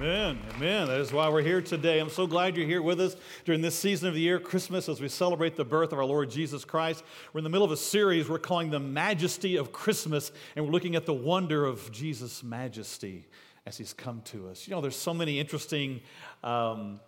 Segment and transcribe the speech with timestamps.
[0.00, 0.38] Amen.
[0.54, 0.86] Amen.
[0.86, 1.98] That is why we're here today.
[1.98, 5.00] I'm so glad you're here with us during this season of the year, Christmas, as
[5.00, 7.02] we celebrate the birth of our Lord Jesus Christ.
[7.32, 10.70] We're in the middle of a series we're calling The Majesty of Christmas, and we're
[10.70, 13.26] looking at the wonder of Jesus' majesty
[13.66, 14.68] as he's come to us.
[14.68, 16.00] You know, there's so many interesting
[16.44, 17.00] um,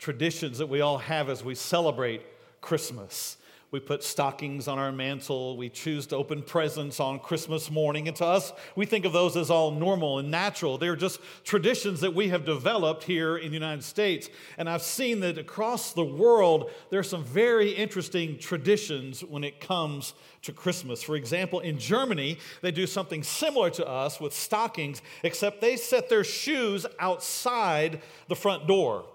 [0.00, 2.22] traditions that we all have as we celebrate
[2.60, 3.36] Christmas.
[3.72, 5.56] We put stockings on our mantle.
[5.56, 8.06] We choose to open presents on Christmas morning.
[8.06, 10.76] And to us, we think of those as all normal and natural.
[10.76, 14.28] They're just traditions that we have developed here in the United States.
[14.58, 19.58] And I've seen that across the world, there are some very interesting traditions when it
[19.58, 21.02] comes to Christmas.
[21.02, 26.10] For example, in Germany, they do something similar to us with stockings, except they set
[26.10, 29.06] their shoes outside the front door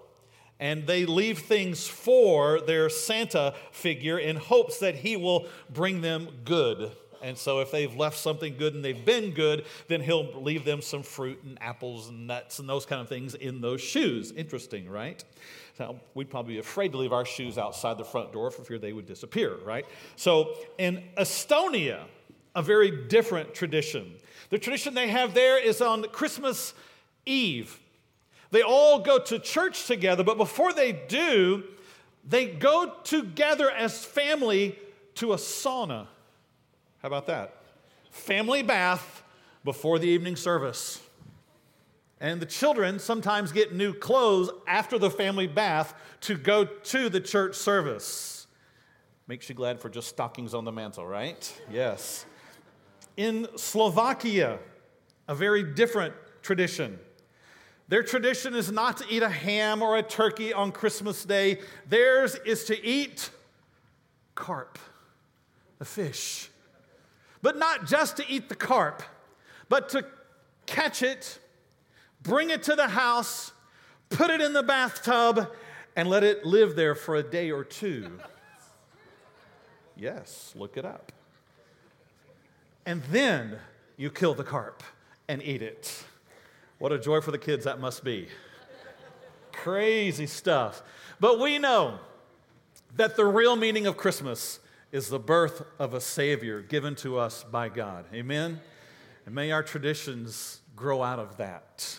[0.60, 6.28] and they leave things for their Santa figure in hopes that he will bring them
[6.44, 6.90] good.
[7.20, 10.80] And so, if they've left something good and they've been good, then he'll leave them
[10.80, 14.32] some fruit and apples and nuts and those kind of things in those shoes.
[14.32, 15.24] Interesting, right?
[15.76, 18.78] So, we'd probably be afraid to leave our shoes outside the front door for fear
[18.78, 19.84] they would disappear, right?
[20.14, 22.04] So, in Estonia,
[22.54, 24.14] a very different tradition.
[24.50, 26.72] The tradition they have there is on Christmas
[27.26, 27.80] Eve.
[28.50, 31.64] They all go to church together, but before they do,
[32.24, 34.78] they go together as family
[35.16, 36.06] to a sauna.
[37.02, 37.62] How about that?
[38.10, 39.22] Family bath
[39.64, 41.00] before the evening service.
[42.20, 47.20] And the children sometimes get new clothes after the family bath to go to the
[47.20, 48.46] church service.
[49.28, 51.60] Makes you glad for just stockings on the mantle, right?
[51.70, 52.24] Yes.
[53.16, 54.58] In Slovakia,
[55.28, 56.98] a very different tradition.
[57.88, 61.60] Their tradition is not to eat a ham or a turkey on Christmas Day.
[61.88, 63.30] Theirs is to eat
[64.34, 64.78] carp,
[65.78, 66.50] the fish.
[67.40, 69.02] But not just to eat the carp,
[69.70, 70.04] but to
[70.66, 71.38] catch it,
[72.22, 73.52] bring it to the house,
[74.10, 75.50] put it in the bathtub,
[75.96, 78.20] and let it live there for a day or two.
[79.96, 81.10] Yes, look it up.
[82.84, 83.58] And then
[83.96, 84.82] you kill the carp
[85.26, 86.04] and eat it.
[86.78, 88.28] What a joy for the kids that must be.
[89.52, 90.82] Crazy stuff.
[91.18, 91.98] But we know
[92.94, 94.60] that the real meaning of Christmas
[94.92, 98.04] is the birth of a Savior given to us by God.
[98.14, 98.60] Amen?
[99.26, 101.98] And may our traditions grow out of that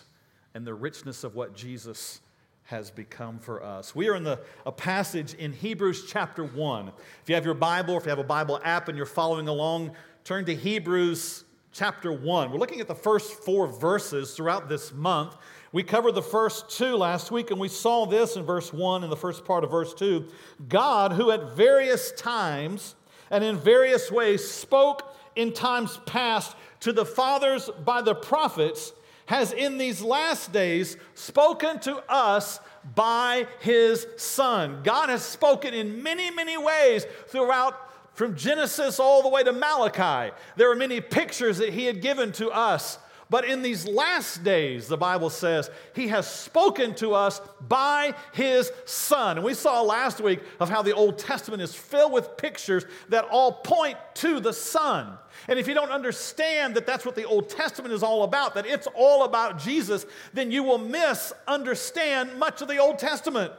[0.54, 2.22] and the richness of what Jesus
[2.64, 3.94] has become for us.
[3.94, 6.88] We are in the, a passage in Hebrews chapter 1.
[7.22, 9.50] If you have your Bible, or if you have a Bible app and you're following
[9.50, 9.92] along,
[10.24, 12.52] turn to Hebrews chapter 1.
[12.52, 15.36] We're looking at the first four verses throughout this month.
[15.72, 19.10] We covered the first two last week, and we saw this in verse 1 in
[19.10, 20.26] the first part of verse 2.
[20.68, 22.96] God, who at various times
[23.30, 28.94] and in various ways spoke in times past to the fathers by the prophets,
[29.28, 32.60] has in these last days spoken to us
[32.96, 34.82] by his Son.
[34.84, 37.89] God has spoken in many, many ways throughout
[38.20, 42.34] from Genesis all the way to Malachi, there are many pictures that he had given
[42.34, 43.00] to us.
[43.30, 48.74] But in these last days, the Bible says, he has spoken to us by his
[48.84, 49.38] Son.
[49.38, 53.24] And we saw last week of how the Old Testament is filled with pictures that
[53.32, 55.18] all point to the Son.
[55.48, 58.66] And if you don't understand that that's what the Old Testament is all about, that
[58.66, 63.54] it's all about Jesus, then you will misunderstand much of the Old Testament.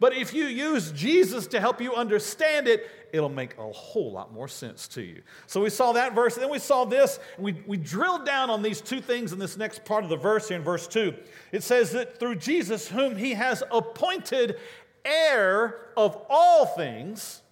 [0.00, 4.32] But if you use Jesus to help you understand it, it'll make a whole lot
[4.32, 5.22] more sense to you.
[5.46, 8.50] So we saw that verse, and then we saw this, and we, we drilled down
[8.50, 11.14] on these two things in this next part of the verse here in verse 2.
[11.52, 14.56] It says that through Jesus, whom he has appointed
[15.04, 17.42] heir of all things,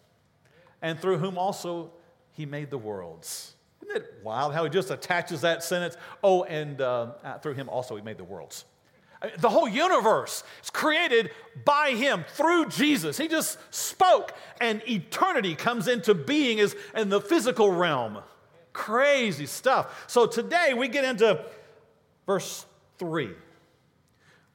[0.81, 1.93] and through whom also
[2.33, 3.55] he made the worlds.
[3.83, 5.97] Isn't it wild how he just attaches that sentence?
[6.25, 8.65] Oh, and uh, through him also he made the worlds.
[9.39, 11.31] The whole universe is created
[11.65, 13.17] by him through Jesus.
[13.17, 18.19] He just spoke, and eternity comes into being as in the physical realm.
[18.73, 20.05] Crazy stuff.
[20.09, 21.45] So today we get into
[22.27, 22.67] verse
[22.99, 23.31] 3.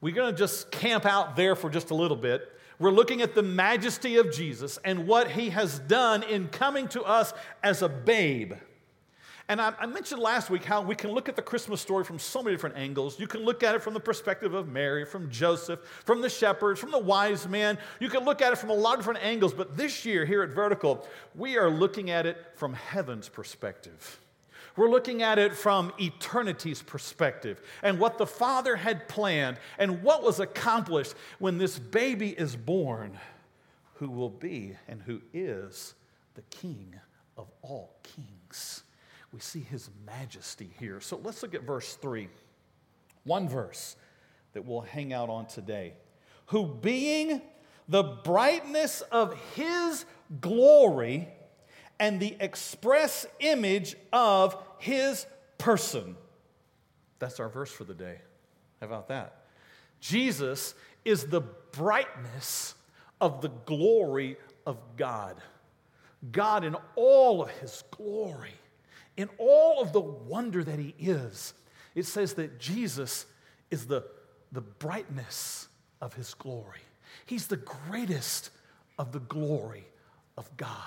[0.00, 2.52] We're going to just camp out there for just a little bit.
[2.78, 7.02] We're looking at the majesty of Jesus and what he has done in coming to
[7.02, 7.32] us
[7.62, 8.54] as a babe.
[9.50, 12.18] And I, I, mentioned last week how we can look at the Christmas story from
[12.18, 13.18] so many different angles.
[13.18, 16.78] You can look at it from the perspective of Mary, from Joseph, from the shepherds,
[16.78, 17.78] from the wise men.
[17.98, 19.54] You can look at it from a lot of different angles.
[19.54, 24.20] But this year here at Vertical, we are looking at it from heaven's perspective.
[24.76, 30.22] We're looking at it from eternity's perspective and what the Father had planned and what
[30.22, 33.18] was accomplished when this baby is born,
[33.94, 35.94] who will be and who is
[36.34, 36.94] the King
[37.38, 38.82] of all kings
[39.32, 41.00] we see his majesty here.
[41.00, 42.28] So let's look at verse 3.
[43.24, 43.96] One verse
[44.54, 45.94] that we'll hang out on today.
[46.46, 47.42] Who, being
[47.88, 50.04] the brightness of his
[50.40, 51.28] glory
[51.98, 55.26] and the express image of his
[55.56, 56.16] person.
[57.18, 58.20] That's our verse for the day.
[58.80, 59.44] How about that?
[60.00, 62.74] Jesus is the brightness
[63.20, 64.36] of the glory
[64.66, 65.36] of God.
[66.30, 68.54] God, in all of his glory,
[69.18, 71.52] in all of the wonder that he is,
[71.96, 73.26] it says that Jesus
[73.68, 74.04] is the,
[74.52, 75.66] the brightness
[76.00, 76.78] of his glory.
[77.26, 78.50] He's the greatest
[78.96, 79.84] of the glory
[80.36, 80.78] of God.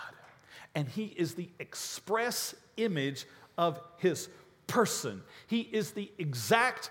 [0.74, 3.26] And he is the express image
[3.58, 4.30] of his
[4.66, 5.22] person.
[5.48, 6.90] He is the exact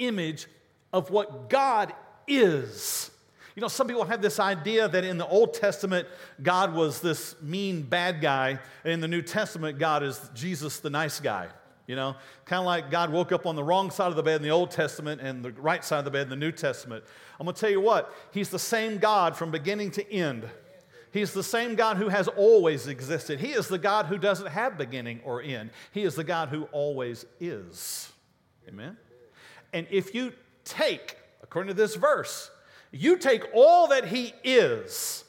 [0.00, 0.48] image
[0.92, 1.94] of what God
[2.26, 3.12] is.
[3.60, 6.08] You know, some people have this idea that in the Old Testament,
[6.42, 8.58] God was this mean, bad guy.
[8.84, 11.48] And in the New Testament, God is Jesus, the nice guy.
[11.86, 12.16] You know,
[12.46, 14.48] kind of like God woke up on the wrong side of the bed in the
[14.48, 17.04] Old Testament and the right side of the bed in the New Testament.
[17.38, 20.48] I'm going to tell you what, He's the same God from beginning to end.
[21.12, 23.40] He's the same God who has always existed.
[23.40, 25.68] He is the God who doesn't have beginning or end.
[25.92, 28.10] He is the God who always is.
[28.66, 28.96] Amen?
[29.74, 30.32] And if you
[30.64, 32.50] take, according to this verse,
[32.90, 35.24] you take all that He is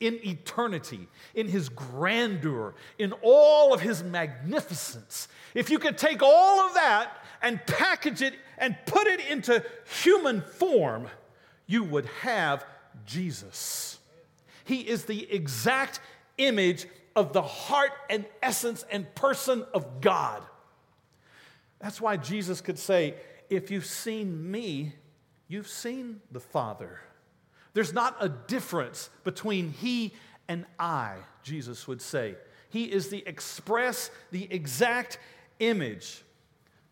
[0.00, 6.60] in eternity, in His grandeur, in all of His magnificence, if you could take all
[6.60, 7.10] of that
[7.40, 9.64] and package it and put it into
[10.02, 11.08] human form,
[11.66, 12.64] you would have
[13.06, 13.98] Jesus.
[14.64, 16.00] He is the exact
[16.38, 20.42] image of the heart and essence and person of God.
[21.78, 23.14] That's why Jesus could say,
[23.48, 24.92] If you've seen me,
[25.48, 27.00] you've seen the Father.
[27.74, 30.14] There's not a difference between He
[30.48, 32.36] and I, Jesus would say.
[32.70, 35.18] He is the express, the exact
[35.58, 36.22] image.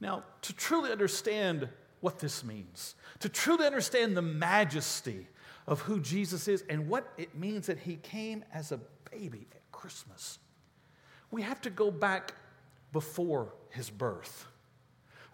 [0.00, 1.68] Now, to truly understand
[2.00, 5.26] what this means, to truly understand the majesty
[5.66, 8.80] of who Jesus is and what it means that He came as a
[9.10, 10.38] baby at Christmas,
[11.30, 12.34] we have to go back
[12.92, 14.46] before His birth.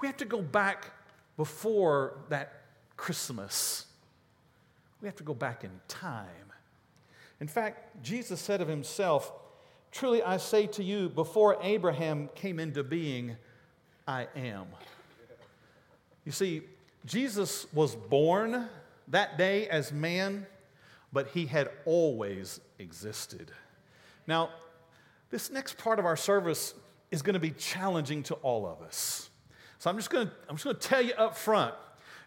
[0.00, 0.92] We have to go back
[1.36, 2.59] before that
[3.00, 3.86] Christmas.
[5.00, 6.52] We have to go back in time.
[7.40, 9.32] In fact, Jesus said of himself,
[9.90, 13.36] Truly I say to you, before Abraham came into being,
[14.06, 14.66] I am.
[16.26, 16.60] You see,
[17.06, 18.68] Jesus was born
[19.08, 20.46] that day as man,
[21.10, 23.50] but he had always existed.
[24.26, 24.50] Now,
[25.30, 26.74] this next part of our service
[27.10, 29.30] is going to be challenging to all of us.
[29.78, 31.74] So I'm just going to, I'm just going to tell you up front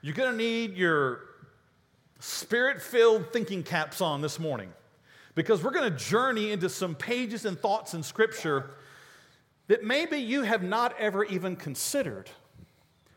[0.03, 1.21] you're going to need your
[2.19, 4.69] spirit filled thinking caps on this morning
[5.33, 8.71] because we're going to journey into some pages and thoughts in Scripture
[9.67, 12.29] that maybe you have not ever even considered,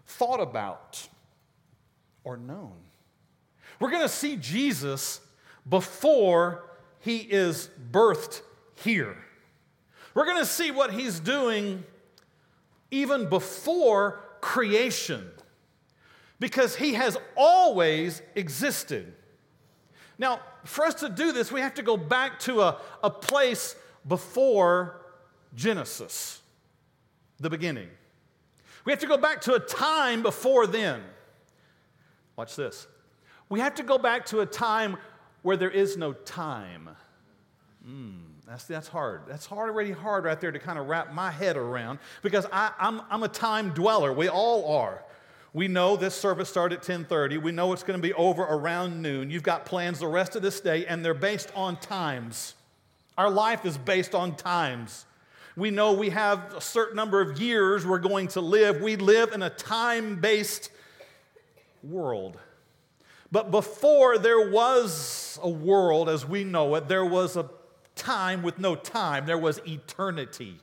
[0.07, 1.09] thought about,
[2.23, 2.77] or known.
[3.81, 5.21] We're going to see Jesus
[5.69, 8.43] before he is birthed
[8.77, 9.17] here.
[10.15, 11.83] We're going to see what he's doing
[12.93, 15.33] even before creation
[16.39, 19.15] because he has always existed.
[20.19, 23.77] Now, for us to do this, we have to go back to a, a place
[24.07, 25.03] before
[25.55, 26.41] Genesis,
[27.39, 27.89] the beginning.
[28.85, 31.03] We have to go back to a time before then.
[32.37, 32.87] Watch this.
[33.49, 34.97] We have to go back to a time
[35.43, 36.91] where there is no time.
[37.89, 39.23] Mm, that's, that's hard.
[39.29, 43.01] That's already hard right there to kind of wrap my head around because I, I'm,
[43.11, 44.13] I'm a time dweller.
[44.13, 45.05] We all are.
[45.57, 47.41] We know this service started at 10:30.
[47.41, 49.31] We know it's going to be over around noon.
[49.31, 52.55] You've got plans the rest of this day and they're based on times.
[53.17, 55.07] Our life is based on times.
[55.57, 58.83] We know we have a certain number of years we're going to live.
[58.83, 60.69] We live in a time-based
[61.83, 62.39] world.
[63.33, 67.49] But before there was a world as we know it, there was a
[67.95, 69.25] time with no time.
[69.25, 70.59] There was eternity.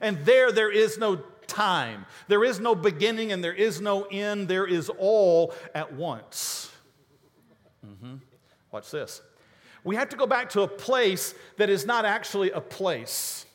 [0.00, 1.16] And there, there is no
[1.54, 2.06] time.
[2.28, 4.48] There is no beginning and there is no end.
[4.48, 6.70] There is all at once.
[7.86, 8.16] Mm-hmm.
[8.72, 9.22] Watch this.
[9.84, 13.46] We have to go back to a place that is not actually a place.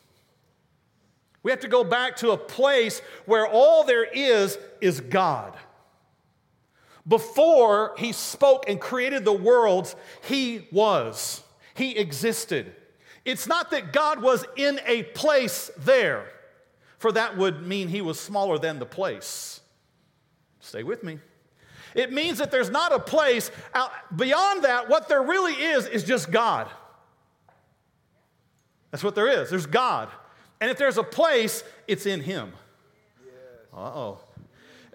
[1.41, 5.57] We have to go back to a place where all there is is God.
[7.07, 11.41] Before he spoke and created the worlds, he was,
[11.73, 12.75] he existed.
[13.25, 16.27] It's not that God was in a place there
[16.99, 19.61] for that would mean he was smaller than the place.
[20.59, 21.19] Stay with me.
[21.95, 26.03] It means that there's not a place out, beyond that, what there really is is
[26.03, 26.69] just God.
[28.91, 29.49] That's what there is.
[29.49, 30.09] There's God.
[30.61, 32.51] And if there's a place, it's in him.
[33.73, 34.19] Uh oh.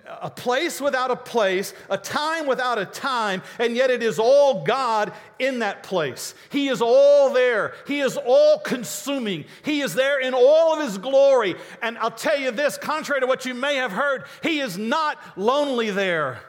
[0.06, 4.62] A place without a place, a time without a time, and yet it is all
[4.62, 6.34] God in that place.
[6.50, 7.74] He is all there.
[7.86, 9.44] He is all consuming.
[9.64, 11.54] He is there in all of His glory.
[11.80, 15.18] And I'll tell you this contrary to what you may have heard, He is not
[15.36, 16.40] lonely there.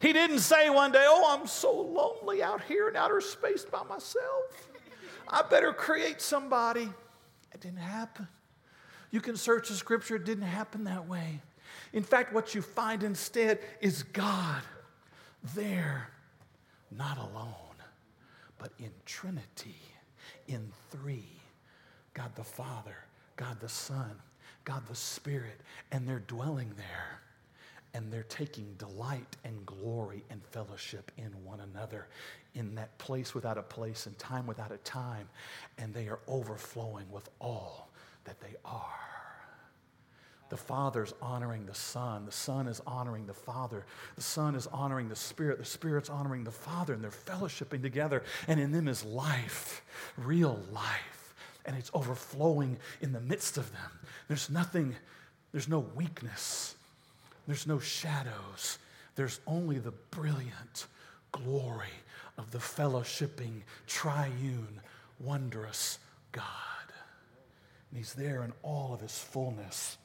[0.00, 3.82] He didn't say one day, Oh, I'm so lonely out here in outer space by
[3.84, 4.68] myself.
[5.28, 6.88] I better create somebody.
[7.52, 8.28] It didn't happen.
[9.10, 11.40] You can search the scripture, it didn't happen that way.
[11.94, 14.62] In fact, what you find instead is God
[15.54, 16.10] there,
[16.90, 17.54] not alone,
[18.58, 19.76] but in Trinity,
[20.48, 21.28] in three
[22.12, 22.96] God the Father,
[23.36, 24.10] God the Son,
[24.64, 25.60] God the Spirit,
[25.92, 27.20] and they're dwelling there.
[27.94, 32.08] And they're taking delight and glory and fellowship in one another
[32.56, 35.28] in that place without a place and time without a time.
[35.78, 37.92] And they are overflowing with all
[38.24, 39.13] that they are.
[40.50, 42.26] The Father's honoring the Son.
[42.26, 43.84] The Son is honoring the Father.
[44.16, 45.58] The Son is honoring the Spirit.
[45.58, 48.22] The Spirit's honoring the Father, and they're fellowshipping together.
[48.46, 49.82] And in them is life,
[50.16, 51.34] real life.
[51.66, 53.90] And it's overflowing in the midst of them.
[54.28, 54.94] There's nothing,
[55.52, 56.76] there's no weakness,
[57.46, 58.78] there's no shadows.
[59.16, 60.86] There's only the brilliant
[61.30, 61.86] glory
[62.36, 64.80] of the fellowshipping, triune,
[65.20, 65.98] wondrous
[66.32, 66.44] God.
[67.90, 69.98] And He's there in all of His fullness.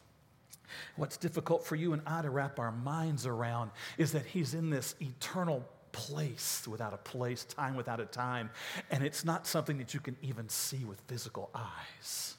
[0.96, 4.70] What's difficult for you and I to wrap our minds around is that He's in
[4.70, 8.50] this eternal place without a place, time without a time,
[8.92, 12.36] and it's not something that you can even see with physical eyes.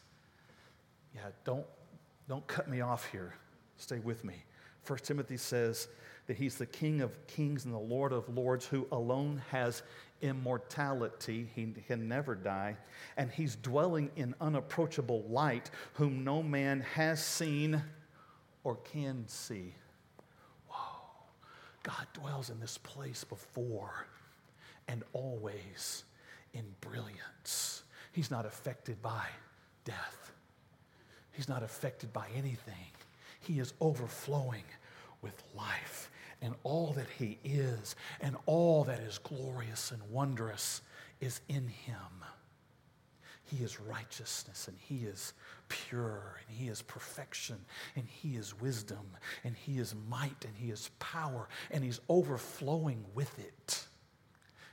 [1.15, 1.67] Yeah, don't,
[2.29, 3.35] don't cut me off here.
[3.77, 4.35] Stay with me.
[4.83, 5.89] First Timothy says
[6.27, 9.83] that he's the King of kings and the Lord of lords who alone has
[10.23, 11.49] immortality.
[11.55, 12.77] He can never die.
[13.17, 17.83] And he's dwelling in unapproachable light, whom no man has seen
[18.65, 19.75] or can see.
[20.69, 21.01] Whoa.
[21.83, 24.07] God dwells in this place before
[24.89, 26.05] and always
[26.53, 27.83] in brilliance.
[28.13, 29.27] He's not affected by
[29.85, 30.33] death,
[31.33, 32.75] He's not affected by anything.
[33.41, 34.65] He is overflowing
[35.23, 36.11] with life
[36.43, 40.83] and all that He is and all that is glorious and wondrous
[41.21, 41.97] is in Him.
[43.51, 45.33] He is righteousness and He is
[45.69, 47.57] pure and He is perfection
[47.97, 49.07] and He is wisdom
[49.43, 53.85] and He is might and He is power and He's overflowing with it.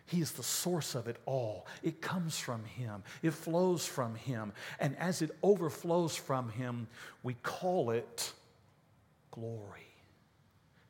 [0.05, 1.67] He is the source of it all.
[1.83, 4.53] It comes from Him, it flows from Him.
[4.79, 6.87] And as it overflows from Him,
[7.23, 8.31] we call it
[9.31, 9.81] glory.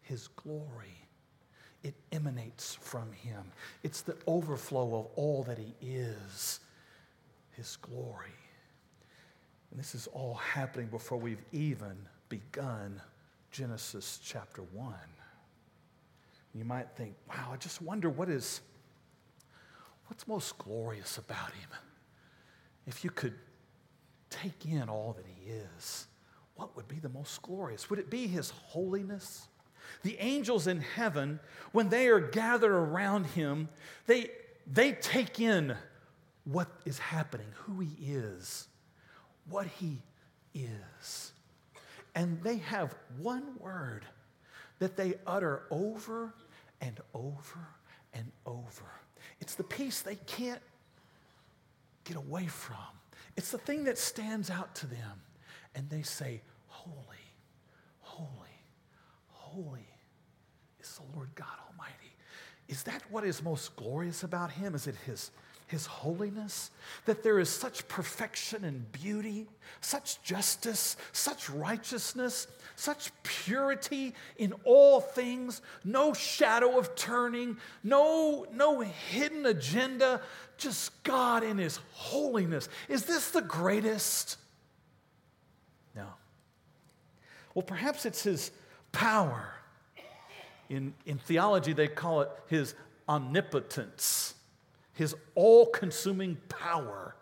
[0.01, 1.08] His glory.
[1.84, 3.51] It emanates from Him.
[3.84, 6.60] It's the overflow of all that He is,
[7.57, 8.31] His glory.
[9.71, 11.97] And this is all happening before we've even
[12.29, 13.01] begun
[13.51, 14.93] Genesis chapter 1.
[16.53, 18.61] You might think, wow, I just wonder what is
[20.07, 21.69] what's most glorious about him?
[22.85, 23.33] If you could
[24.29, 26.07] take in all that he is,
[26.55, 27.89] what would be the most glorious?
[27.89, 29.47] Would it be his holiness?
[30.03, 31.39] The angels in heaven,
[31.71, 33.69] when they are gathered around him,
[34.05, 34.29] they,
[34.71, 35.75] they take in
[36.51, 38.68] what is happening, who he is,
[39.50, 40.01] what he
[40.54, 41.34] is.
[42.16, 44.06] And they have one word
[44.80, 46.34] that they utter over
[46.82, 47.68] and over
[48.13, 48.86] and over.
[49.42, 50.62] It's the peace they can't
[52.06, 52.77] get away from.
[53.36, 55.22] It's the thing that stands out to them.
[55.75, 56.96] And they say, Holy,
[58.00, 58.30] holy,
[59.27, 59.88] holy
[60.80, 61.94] is the Lord God Almighty.
[62.68, 64.74] Is that what is most glorious about him?
[64.75, 65.32] Is it his
[65.67, 66.71] his holiness,
[67.05, 69.47] that there is such perfection and beauty,
[69.81, 72.47] such justice, such righteousness,
[72.77, 80.21] such purity in all things, no shadow of turning, no, no hidden agenda,
[80.57, 82.69] just God in His holiness.
[82.88, 84.38] Is this the greatest?
[85.93, 86.07] No.
[87.53, 88.51] Well, perhaps it's His
[88.93, 89.53] power.
[90.69, 92.74] In, in theology, they call it His
[93.09, 94.33] omnipotence
[94.98, 97.16] his all consuming power,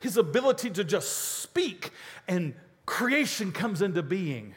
[0.00, 1.90] his ability to just speak
[2.28, 4.54] and creation comes into being,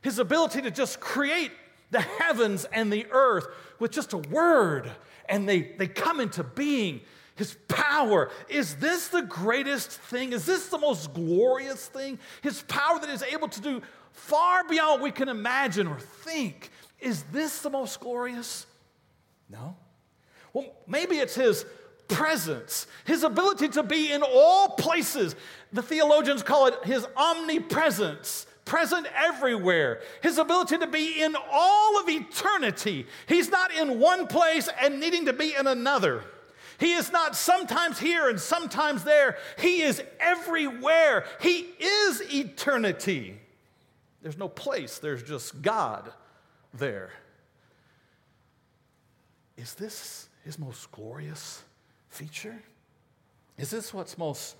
[0.00, 1.50] his ability to just create
[1.90, 3.46] the heavens and the earth
[3.78, 4.90] with just a word
[5.28, 7.00] and they, they come into being.
[7.34, 8.32] His power.
[8.48, 10.32] Is this the greatest thing?
[10.32, 12.18] Is this the most glorious thing?
[12.42, 16.70] His power that is able to do far beyond what we can imagine or think.
[16.98, 18.66] Is this the most glorious?
[19.48, 19.76] No.
[20.52, 21.64] Well, maybe it's his
[22.08, 25.36] presence, his ability to be in all places.
[25.72, 32.08] The theologians call it his omnipresence, present everywhere, his ability to be in all of
[32.08, 33.06] eternity.
[33.26, 36.24] He's not in one place and needing to be in another.
[36.78, 39.36] He is not sometimes here and sometimes there.
[39.58, 41.24] He is everywhere.
[41.40, 43.38] He is eternity.
[44.22, 46.12] There's no place, there's just God
[46.72, 47.10] there.
[49.56, 51.62] Is this his most glorious
[52.08, 52.58] feature?
[53.58, 54.56] Is this what's most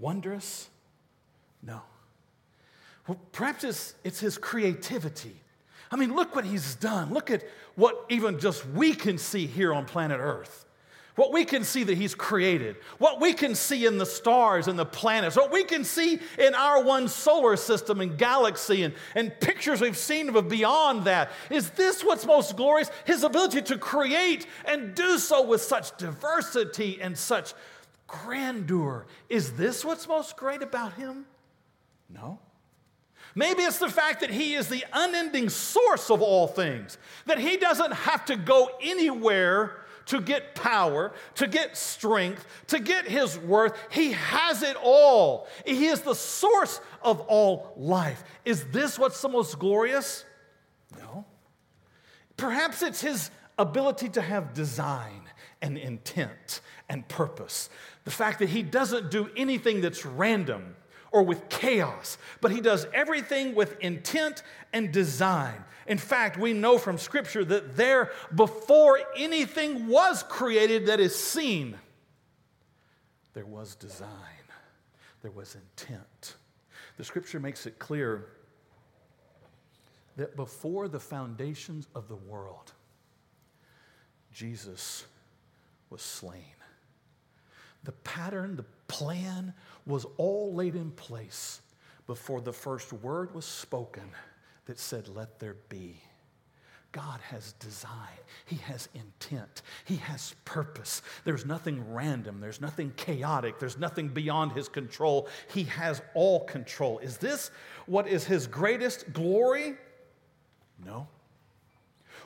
[0.00, 0.68] wondrous?
[1.62, 1.80] No.
[3.06, 5.36] Well, perhaps it's, it's his creativity.
[5.92, 7.14] I mean, look what he's done.
[7.14, 7.44] Look at
[7.76, 10.64] what even just we can see here on planet Earth
[11.18, 14.78] what we can see that He's created, what we can see in the stars and
[14.78, 19.32] the planets, what we can see in our one solar system and galaxy and, and
[19.40, 21.32] pictures we've seen of beyond that.
[21.50, 22.88] Is this what's most glorious?
[23.04, 27.52] His ability to create and do so with such diversity and such
[28.06, 29.04] grandeur.
[29.28, 31.26] Is this what's most great about Him?
[32.08, 32.38] No.
[33.34, 36.96] Maybe it's the fact that He is the unending source of all things,
[37.26, 43.06] that He doesn't have to go anywhere to get power, to get strength, to get
[43.06, 43.78] his worth.
[43.90, 45.46] He has it all.
[45.64, 48.24] He is the source of all life.
[48.44, 50.24] Is this what's the most glorious?
[50.98, 51.24] No.
[52.36, 55.22] Perhaps it's his ability to have design
[55.60, 57.68] and intent and purpose.
[58.04, 60.76] The fact that he doesn't do anything that's random
[61.10, 65.64] or with chaos, but he does everything with intent and design.
[65.88, 71.78] In fact, we know from Scripture that there, before anything was created that is seen,
[73.32, 74.08] there was design,
[75.22, 76.36] there was intent.
[76.98, 78.26] The Scripture makes it clear
[80.16, 82.72] that before the foundations of the world,
[84.30, 85.06] Jesus
[85.88, 86.42] was slain.
[87.84, 89.54] The pattern, the plan
[89.86, 91.62] was all laid in place
[92.06, 94.10] before the first word was spoken
[94.68, 95.96] that said, Let there be.
[96.92, 97.90] God has design.
[98.46, 99.62] He has intent.
[99.84, 101.02] He has purpose.
[101.24, 102.40] There's nothing random.
[102.40, 103.58] There's nothing chaotic.
[103.58, 105.28] There's nothing beyond His control.
[105.52, 106.98] He has all control.
[107.00, 107.50] Is this
[107.86, 109.74] what is His greatest glory?
[110.84, 111.08] No.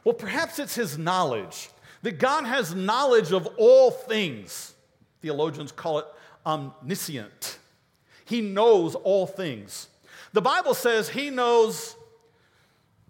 [0.04, 1.70] Well, perhaps it's His knowledge,
[2.02, 4.74] that God has knowledge of all things.
[5.20, 6.06] Theologians call it
[6.44, 7.58] omniscient.
[8.24, 9.88] He knows all things.
[10.32, 11.96] The Bible says He knows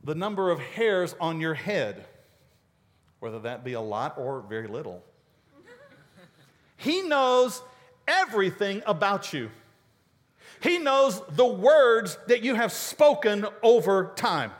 [0.04, 2.04] the number of hairs on your head,
[3.20, 5.02] whether that be a lot or very little.
[6.76, 7.62] He knows
[8.08, 9.50] everything about you.
[10.60, 14.52] He knows the words that you have spoken over time.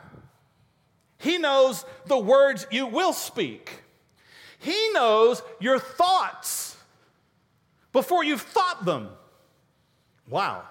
[1.17, 3.83] He knows the words you will speak.
[4.59, 6.77] He knows your thoughts
[7.91, 9.09] before you've thought them.
[10.29, 10.63] Wow.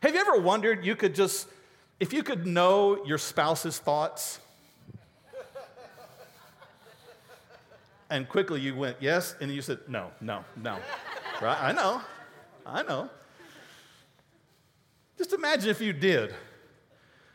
[0.00, 1.48] Have you ever wondered you could just
[1.98, 4.40] if you could know your spouse's thoughts,
[8.10, 10.78] and quickly you went, yes, and you said, no, no, no.
[11.40, 11.58] Right?
[11.60, 12.00] I know.
[12.64, 13.10] I know.
[15.18, 16.34] Just imagine if you did,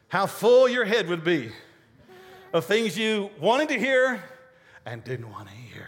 [0.07, 1.51] how full your head would be
[2.53, 4.23] of things you wanted to hear
[4.85, 5.87] and didn't want to hear.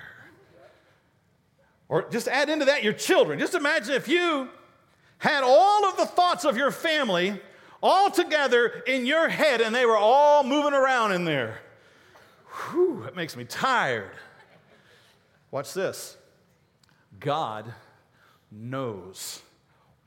[1.89, 3.37] Or just add into that your children.
[3.37, 4.49] Just imagine if you
[5.19, 7.39] had all of the thoughts of your family
[7.83, 11.59] all together in your head, and they were all moving around in there.
[12.71, 14.15] Whew, that makes me tired.
[15.51, 16.17] Watch this
[17.19, 17.71] God
[18.49, 19.41] knows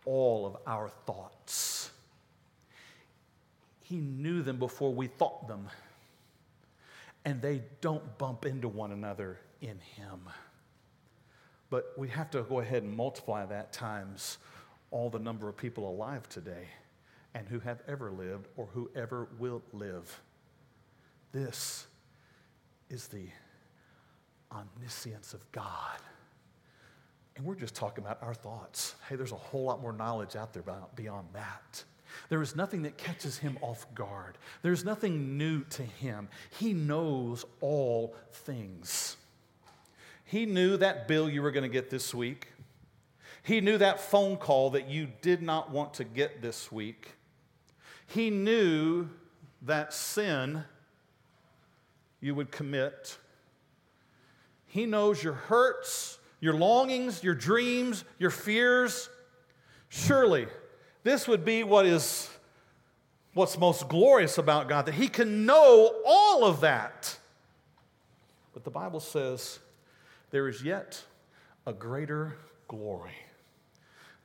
[0.06, 1.90] all of our thoughts.
[3.82, 5.68] He knew them before we thought them,
[7.24, 10.20] and they don't bump into one another in Him.
[11.68, 14.38] But we have to go ahead and multiply that times
[14.90, 16.68] all the number of people alive today
[17.36, 20.22] and who have ever lived or who ever will live.
[21.32, 21.86] This
[22.88, 23.26] is the
[24.50, 25.98] omniscience of God.
[27.36, 28.94] And we're just talking about our thoughts.
[29.06, 31.84] Hey, there's a whole lot more knowledge out there beyond that.
[32.30, 34.38] There is nothing that catches him off guard.
[34.62, 36.28] There's nothing new to him.
[36.58, 39.18] He knows all things.
[40.24, 42.48] He knew that bill you were going to get this week.
[43.42, 47.12] He knew that phone call that you did not want to get this week.
[48.06, 49.08] He knew
[49.62, 50.64] that sin
[52.20, 53.18] you would commit.
[54.66, 59.08] He knows your hurts, your longings, your dreams, your fears.
[59.88, 60.46] Surely,
[61.02, 62.30] this would be what is
[63.34, 67.18] what's most glorious about God that he can know all of that.
[68.54, 69.58] But the Bible says
[70.30, 71.04] there is yet
[71.66, 73.25] a greater glory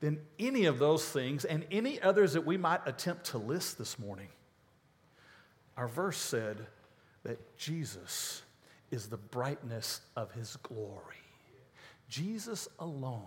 [0.02, 3.98] than any of those things and any others that we might attempt to list this
[3.98, 4.28] morning.
[5.78, 6.58] Our verse said
[7.24, 8.42] that Jesus
[8.90, 11.16] is the brightness of his glory.
[12.10, 13.22] Jesus alone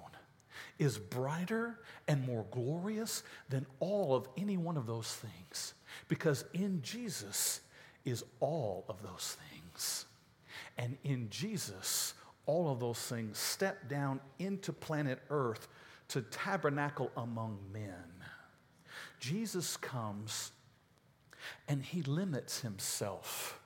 [0.78, 5.74] is brighter and more glorious than all of any one of those things
[6.08, 7.60] because in Jesus
[8.04, 10.06] is all of those things.
[10.76, 12.14] And in Jesus,
[12.46, 15.68] all of those things step down into planet Earth
[16.09, 17.95] to tabernacle among men.
[19.21, 20.53] Jesus comes
[21.69, 23.61] and he limits himself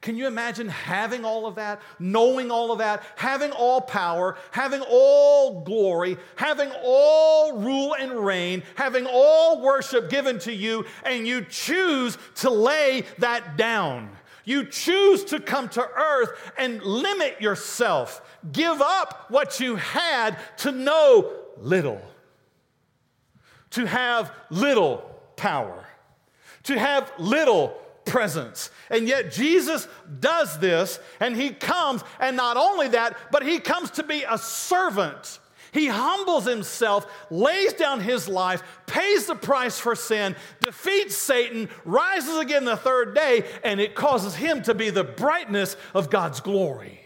[0.00, 4.80] can you imagine having all of that, knowing all of that, having all power, having
[4.88, 11.44] all glory, having all rule and reign, having all worship given to you, and you
[11.44, 14.10] choose to lay that down?
[14.44, 20.70] You choose to come to earth and limit yourself, give up what you had to
[20.70, 22.02] know little,
[23.70, 24.98] to have little
[25.36, 25.86] power,
[26.64, 28.70] to have little presence.
[28.90, 29.86] And yet Jesus
[30.20, 34.38] does this and he comes, and not only that, but he comes to be a
[34.38, 35.38] servant.
[35.70, 42.38] He humbles himself, lays down his life, pays the price for sin, defeats Satan, rises
[42.38, 47.00] again the third day, and it causes him to be the brightness of God's glory.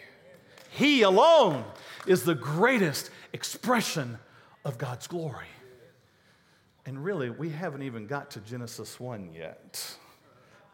[0.70, 1.64] He alone
[2.06, 4.18] is the greatest expression
[4.64, 5.46] of God's glory.
[6.85, 9.96] And really, we haven't even got to Genesis 1 yet.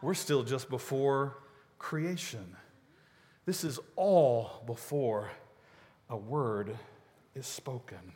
[0.00, 1.36] We're still just before
[1.78, 2.56] creation.
[3.44, 5.30] This is all before
[6.08, 6.76] a word
[7.34, 8.12] is spoken.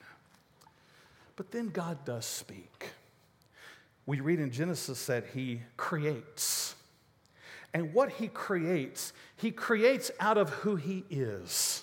[1.37, 2.91] But then God does speak.
[4.07, 6.75] We read in Genesis that He creates.
[7.75, 11.83] And what He creates, He creates out of who He is.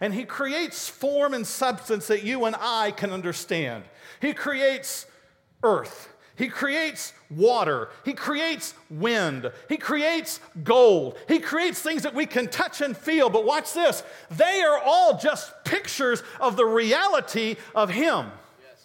[0.00, 3.84] And He creates form and substance that you and I can understand.
[4.20, 5.06] He creates
[5.62, 6.08] earth.
[6.38, 7.88] He creates water.
[8.04, 9.50] He creates wind.
[9.68, 11.18] He creates gold.
[11.26, 13.28] He creates things that we can touch and feel.
[13.28, 18.30] But watch this they are all just pictures of the reality of Him.
[18.60, 18.84] Yes.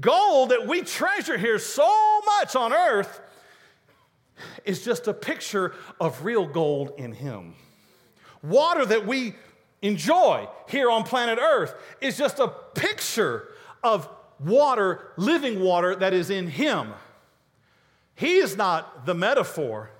[0.00, 3.22] Gold that we treasure here so much on earth
[4.66, 7.54] is just a picture of real gold in Him.
[8.42, 9.34] Water that we
[9.82, 13.48] enjoy here on planet Earth is just a picture
[13.82, 16.92] of water, living water that is in Him.
[18.14, 19.90] He is not the metaphor.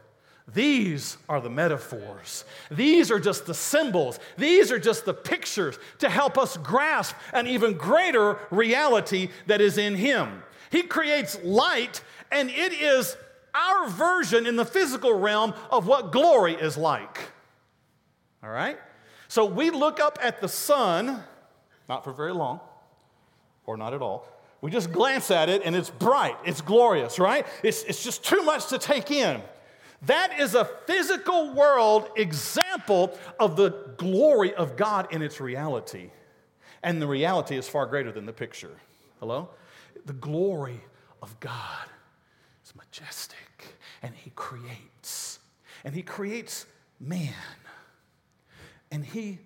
[0.52, 2.44] These are the metaphors.
[2.70, 4.18] These are just the symbols.
[4.36, 9.78] These are just the pictures to help us grasp an even greater reality that is
[9.78, 10.42] in Him.
[10.70, 13.16] He creates light, and it is
[13.54, 17.18] our version in the physical realm of what glory is like.
[18.42, 18.78] All right?
[19.32, 21.22] So we look up at the sun,
[21.88, 22.60] not for very long,
[23.64, 24.28] or not at all.
[24.60, 27.46] We just glance at it and it's bright, it's glorious, right?
[27.62, 29.40] It's, it's just too much to take in.
[30.02, 36.10] That is a physical world example of the glory of God in its reality.
[36.82, 38.76] And the reality is far greater than the picture.
[39.18, 39.48] Hello?
[40.04, 40.82] The glory
[41.22, 41.86] of God
[42.66, 45.38] is majestic, and He creates.
[45.84, 46.66] And He creates
[47.00, 47.32] man,
[48.92, 49.40] and He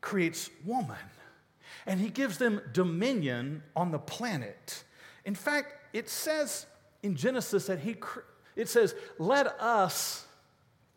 [0.00, 0.96] creates woman
[1.86, 4.84] and he gives them dominion on the planet.
[5.24, 6.66] In fact, it says
[7.02, 7.96] in Genesis that he,
[8.56, 10.26] it says, let us,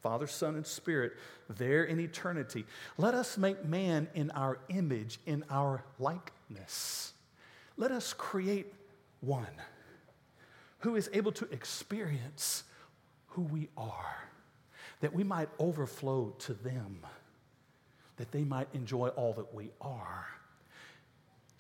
[0.02, 1.14] Father, Son, and Spirit,
[1.50, 2.66] there in eternity,
[2.98, 7.14] let us make man in our image, in our likeness.
[7.78, 8.74] Let us create
[9.22, 9.48] one
[10.80, 12.64] who is able to experience
[13.28, 14.18] who we are,
[15.00, 17.06] that we might overflow to them,
[18.22, 20.28] that they might enjoy all that we are.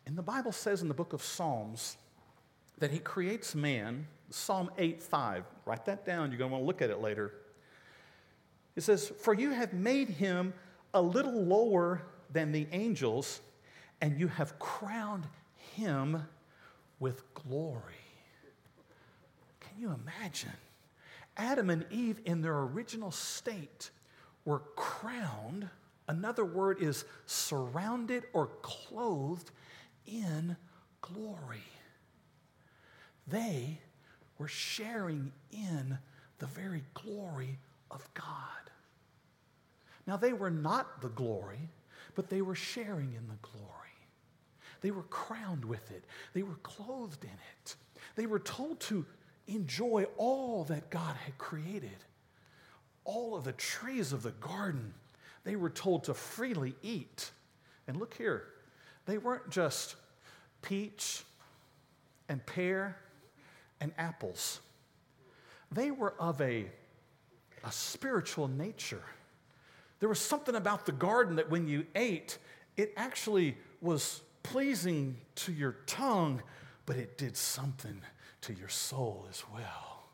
[0.05, 1.97] And the Bible says in the book of Psalms
[2.77, 5.43] that he creates man, Psalm 8 5.
[5.65, 6.29] Write that down.
[6.29, 7.33] You're going to want to look at it later.
[8.75, 10.53] It says, For you have made him
[10.93, 13.41] a little lower than the angels,
[13.99, 15.25] and you have crowned
[15.73, 16.21] him
[16.99, 17.81] with glory.
[19.61, 20.51] Can you imagine?
[21.37, 23.89] Adam and Eve, in their original state,
[24.45, 25.67] were crowned.
[26.07, 29.51] Another word is surrounded or clothed
[30.05, 30.57] in
[31.01, 31.63] glory.
[33.27, 33.79] They
[34.37, 35.97] were sharing in
[36.39, 37.59] the very glory
[37.91, 38.25] of God.
[40.07, 41.69] Now, they were not the glory,
[42.15, 43.67] but they were sharing in the glory.
[44.81, 47.75] They were crowned with it, they were clothed in it.
[48.15, 49.05] They were told to
[49.47, 52.03] enjoy all that God had created,
[53.05, 54.93] all of the trees of the garden.
[55.43, 57.31] They were told to freely eat.
[57.87, 58.45] And look here,
[59.05, 59.95] they weren't just
[60.61, 61.23] peach
[62.29, 62.97] and pear
[63.79, 64.59] and apples.
[65.71, 66.67] They were of a
[67.63, 69.03] a spiritual nature.
[69.99, 72.37] There was something about the garden that when you ate,
[72.75, 76.41] it actually was pleasing to your tongue,
[76.85, 78.01] but it did something
[78.41, 80.07] to your soul as well.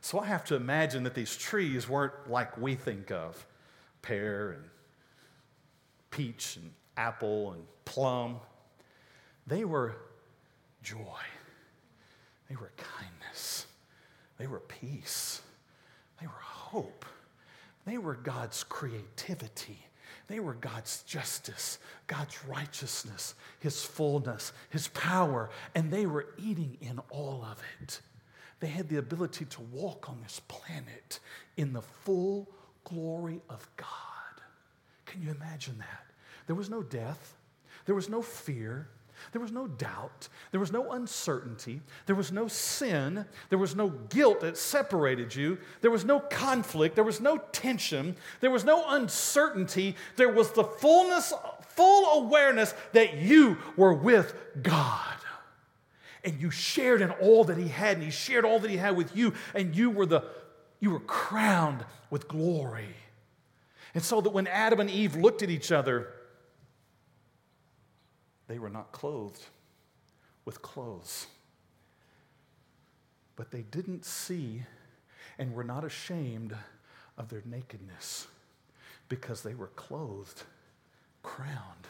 [0.00, 3.46] So I have to imagine that these trees weren't like we think of
[4.02, 4.64] pear and
[6.10, 8.36] peach and apple and plum.
[9.46, 9.96] They were
[10.82, 11.22] joy,
[12.48, 13.66] they were kindness,
[14.38, 15.40] they were peace,
[16.20, 17.04] they were hope,
[17.86, 19.78] they were God's creativity.
[20.28, 27.00] They were God's justice, God's righteousness, His fullness, His power, and they were eating in
[27.10, 28.00] all of it.
[28.60, 31.18] They had the ability to walk on this planet
[31.56, 32.48] in the full
[32.84, 33.88] glory of God.
[35.06, 36.06] Can you imagine that?
[36.46, 37.36] There was no death,
[37.86, 38.88] there was no fear,
[39.30, 40.28] there was no doubt.
[40.50, 41.80] There was no uncertainty.
[42.06, 43.24] There was no sin.
[43.50, 45.58] There was no guilt that separated you.
[45.80, 46.96] There was no conflict.
[46.96, 48.16] There was no tension.
[48.40, 49.96] There was no uncertainty.
[50.16, 51.32] There was the fullness,
[51.68, 54.98] full awareness that you were with God.
[56.24, 58.96] And you shared in all that He had, and He shared all that He had
[58.96, 60.24] with you, and you were the
[60.78, 62.94] you were crowned with glory.
[63.94, 66.08] And so that when Adam and Eve looked at each other,
[68.48, 69.42] they were not clothed
[70.44, 71.26] with clothes.
[73.34, 74.62] But they didn't see
[75.38, 76.54] and were not ashamed
[77.16, 78.26] of their nakedness
[79.08, 80.42] because they were clothed,
[81.22, 81.86] crowned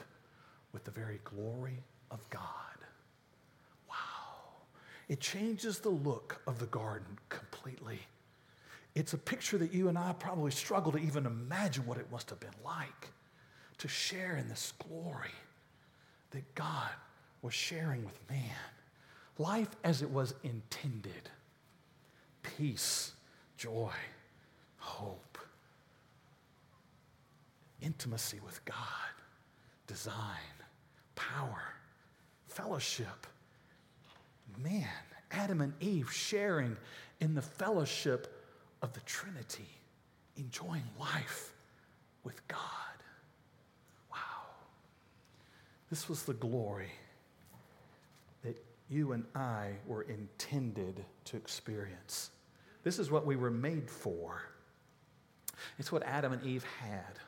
[0.72, 1.82] with the very glory
[2.12, 2.44] of God.
[3.88, 3.96] Wow.
[5.08, 7.98] It changes the look of the garden completely.
[8.94, 12.30] It's a picture that you and I probably struggle to even imagine what it must
[12.30, 13.10] have been like
[13.78, 15.30] to share in this glory
[16.30, 16.90] that God
[17.40, 18.50] was sharing with man.
[19.38, 21.30] Life as it was intended
[22.42, 23.12] peace,
[23.56, 23.92] joy,
[24.76, 25.38] hope,
[27.80, 28.76] intimacy with God,
[29.86, 30.14] design,
[31.14, 31.62] power,
[32.48, 33.26] fellowship.
[34.62, 34.86] Man,
[35.30, 36.76] Adam and Eve sharing
[37.20, 38.41] in the fellowship
[38.82, 39.68] of the Trinity,
[40.36, 41.52] enjoying life
[42.24, 42.58] with God.
[44.10, 44.18] Wow.
[45.88, 46.90] This was the glory
[48.44, 48.56] that
[48.90, 52.30] you and I were intended to experience.
[52.82, 54.42] This is what we were made for.
[55.78, 57.18] It's what Adam and Eve had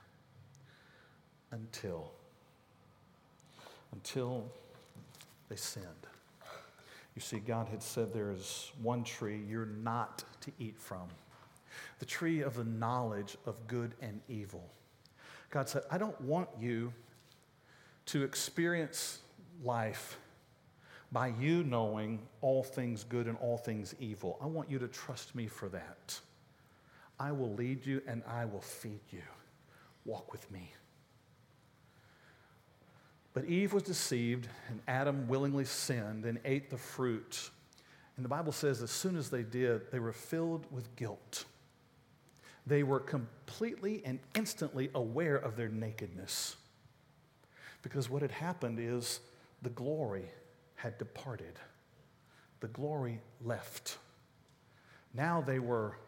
[1.53, 2.11] until
[3.93, 4.45] until
[5.49, 5.87] they sinned.
[7.15, 11.07] You see, God had said there is one tree you're not to eat from
[11.99, 14.69] the tree of the knowledge of good and evil.
[15.51, 16.93] God said, I don't want you
[18.07, 19.21] to experience
[19.63, 20.19] life
[21.13, 24.37] by you knowing all things good and all things evil.
[24.43, 26.19] I want you to trust me for that.
[27.21, 29.23] I will lead you and I will feed you.
[30.05, 30.73] Walk with me.
[33.33, 37.51] But Eve was deceived, and Adam willingly sinned and ate the fruit.
[38.17, 41.45] And the Bible says as soon as they did, they were filled with guilt.
[42.67, 46.57] They were completely and instantly aware of their nakedness.
[47.83, 49.21] Because what had happened is
[49.63, 50.25] the glory
[50.75, 51.59] had departed,
[52.61, 53.99] the glory left.
[55.13, 55.99] Now they were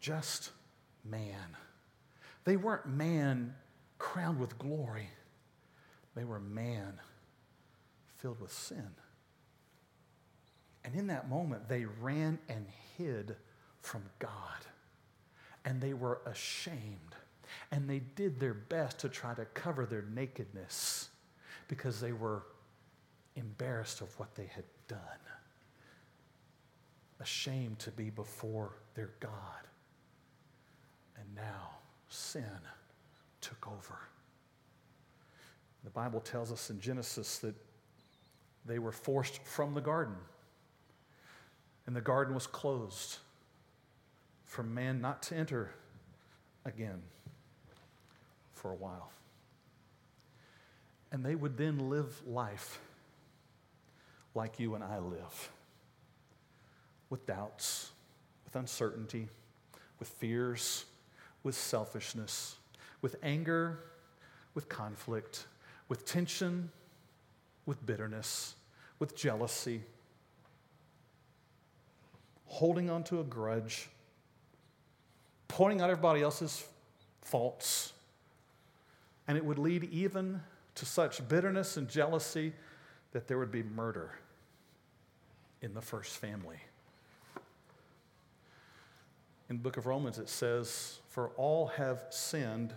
[0.00, 0.50] just
[1.04, 1.56] man.
[2.44, 3.54] They weren't man
[3.98, 5.08] crowned with glory,
[6.14, 6.94] they were man
[8.18, 8.90] filled with sin.
[10.84, 13.34] And in that moment, they ran and hid
[13.80, 14.30] from God.
[15.66, 17.16] And they were ashamed
[17.70, 21.08] and they did their best to try to cover their nakedness
[21.68, 22.44] because they were
[23.34, 24.98] embarrassed of what they had done,
[27.20, 29.30] ashamed to be before their God.
[31.18, 31.70] And now
[32.08, 32.44] sin
[33.40, 33.98] took over.
[35.84, 37.54] The Bible tells us in Genesis that
[38.64, 40.16] they were forced from the garden,
[41.86, 43.18] and the garden was closed
[44.56, 45.70] for man not to enter
[46.64, 47.02] again
[48.54, 49.12] for a while.
[51.12, 52.80] And they would then live life
[54.34, 55.50] like you and I live
[57.10, 57.90] with doubts,
[58.46, 59.28] with uncertainty,
[59.98, 60.86] with fears,
[61.42, 62.56] with selfishness,
[63.02, 63.80] with anger,
[64.54, 65.48] with conflict,
[65.90, 66.70] with tension,
[67.66, 68.54] with bitterness,
[69.00, 69.82] with jealousy,
[72.46, 73.90] holding on to a grudge,
[75.56, 76.66] pointing out everybody else's
[77.22, 77.94] faults,
[79.26, 80.38] and it would lead even
[80.74, 82.52] to such bitterness and jealousy
[83.12, 84.10] that there would be murder
[85.62, 86.58] in the first family.
[89.48, 92.74] In the book of Romans, it says, For all have sinned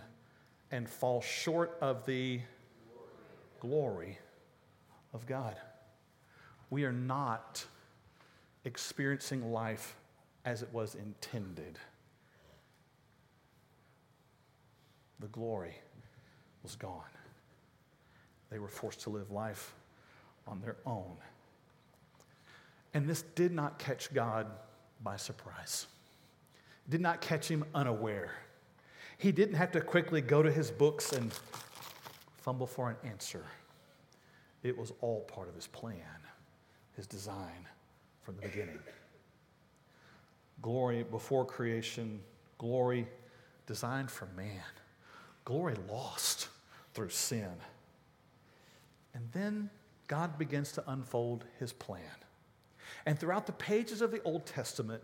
[0.70, 2.40] and fall short of the
[3.60, 4.16] glory
[5.12, 5.54] of God.
[6.70, 7.62] We are not
[8.64, 9.96] experiencing life
[10.46, 11.78] as it was intended.
[15.20, 15.74] The glory
[16.62, 17.02] was gone.
[18.50, 19.74] They were forced to live life
[20.46, 21.16] on their own.
[22.94, 24.46] And this did not catch God
[25.02, 25.86] by surprise,
[26.86, 28.32] it did not catch him unaware.
[29.18, 31.30] He didn't have to quickly go to his books and
[32.38, 33.44] fumble for an answer.
[34.62, 36.00] It was all part of his plan,
[36.96, 37.66] his design
[38.22, 38.78] from the beginning.
[40.62, 42.20] Glory before creation,
[42.56, 43.06] glory
[43.66, 44.62] designed for man,
[45.44, 46.48] glory lost
[46.94, 47.50] through sin.
[49.14, 49.70] And then
[50.06, 52.02] God begins to unfold his plan.
[53.06, 55.02] And throughout the pages of the Old Testament,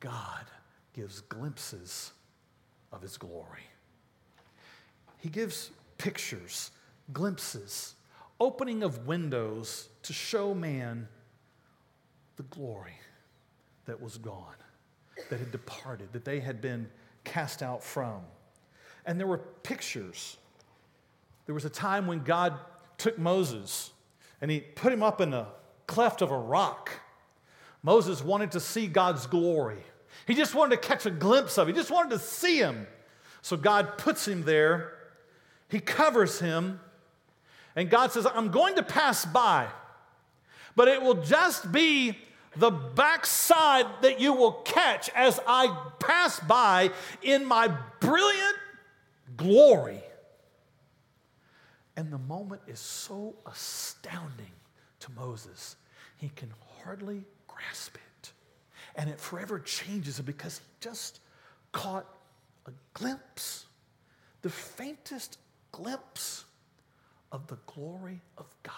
[0.00, 0.44] God
[0.92, 2.12] gives glimpses
[2.92, 3.64] of his glory.
[5.18, 6.70] He gives pictures,
[7.12, 7.94] glimpses,
[8.40, 11.08] opening of windows to show man
[12.36, 12.94] the glory
[13.86, 14.54] that was gone,
[15.30, 16.88] that had departed, that they had been
[17.24, 18.20] cast out from.
[19.08, 20.36] And there were pictures.
[21.46, 22.58] There was a time when God
[22.98, 23.90] took Moses
[24.42, 25.46] and he put him up in the
[25.86, 26.90] cleft of a rock.
[27.82, 29.82] Moses wanted to see God's glory.
[30.26, 31.72] He just wanted to catch a glimpse of it.
[31.72, 32.86] He just wanted to see him.
[33.40, 34.92] So God puts him there.
[35.70, 36.78] He covers him.
[37.74, 39.68] And God says, I'm going to pass by,
[40.76, 42.18] but it will just be
[42.56, 46.90] the backside that you will catch as I pass by
[47.22, 48.56] in my brilliant
[49.36, 50.02] glory.
[51.96, 54.52] And the moment is so astounding
[55.00, 55.76] to Moses,
[56.16, 58.32] he can hardly grasp it.
[58.94, 61.20] And it forever changes him because he just
[61.72, 62.06] caught
[62.66, 63.66] a glimpse,
[64.42, 65.38] the faintest
[65.72, 66.44] glimpse
[67.32, 68.74] of the glory of God,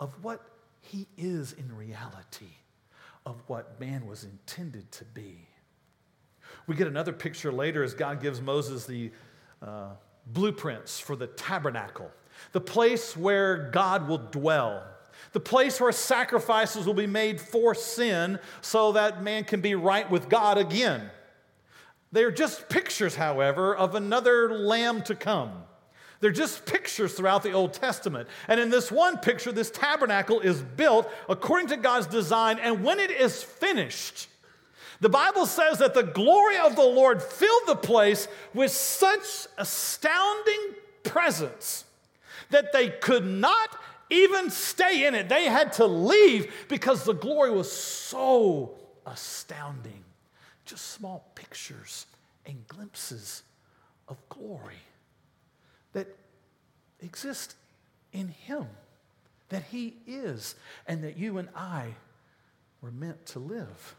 [0.00, 0.40] of what
[0.80, 2.56] he is in reality,
[3.24, 5.46] of what man was intended to be.
[6.66, 9.10] We get another picture later as God gives Moses the
[9.60, 9.90] uh,
[10.26, 12.10] blueprints for the tabernacle,
[12.52, 14.84] the place where God will dwell,
[15.32, 20.08] the place where sacrifices will be made for sin so that man can be right
[20.10, 21.10] with God again.
[22.12, 25.64] They're just pictures, however, of another lamb to come.
[26.20, 28.28] They're just pictures throughout the Old Testament.
[28.46, 32.60] And in this one picture, this tabernacle is built according to God's design.
[32.60, 34.28] And when it is finished,
[35.02, 40.76] the Bible says that the glory of the Lord filled the place with such astounding
[41.02, 41.84] presence
[42.50, 43.76] that they could not
[44.10, 45.28] even stay in it.
[45.28, 50.04] They had to leave because the glory was so astounding.
[50.66, 52.06] Just small pictures
[52.46, 53.42] and glimpses
[54.06, 54.84] of glory
[55.94, 56.06] that
[57.00, 57.56] exist
[58.12, 58.68] in Him,
[59.48, 60.54] that He is,
[60.86, 61.96] and that you and I
[62.80, 63.96] were meant to live.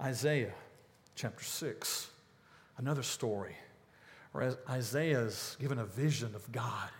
[0.00, 0.54] Isaiah
[1.16, 2.08] chapter 6,
[2.76, 3.56] another story
[4.30, 6.90] where Isaiah is given a vision of God.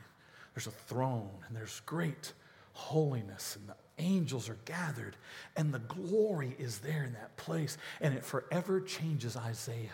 [0.53, 2.33] There's a throne and there's great
[2.73, 5.15] holiness, and the angels are gathered,
[5.57, 9.91] and the glory is there in that place, and it forever changes Isaiah.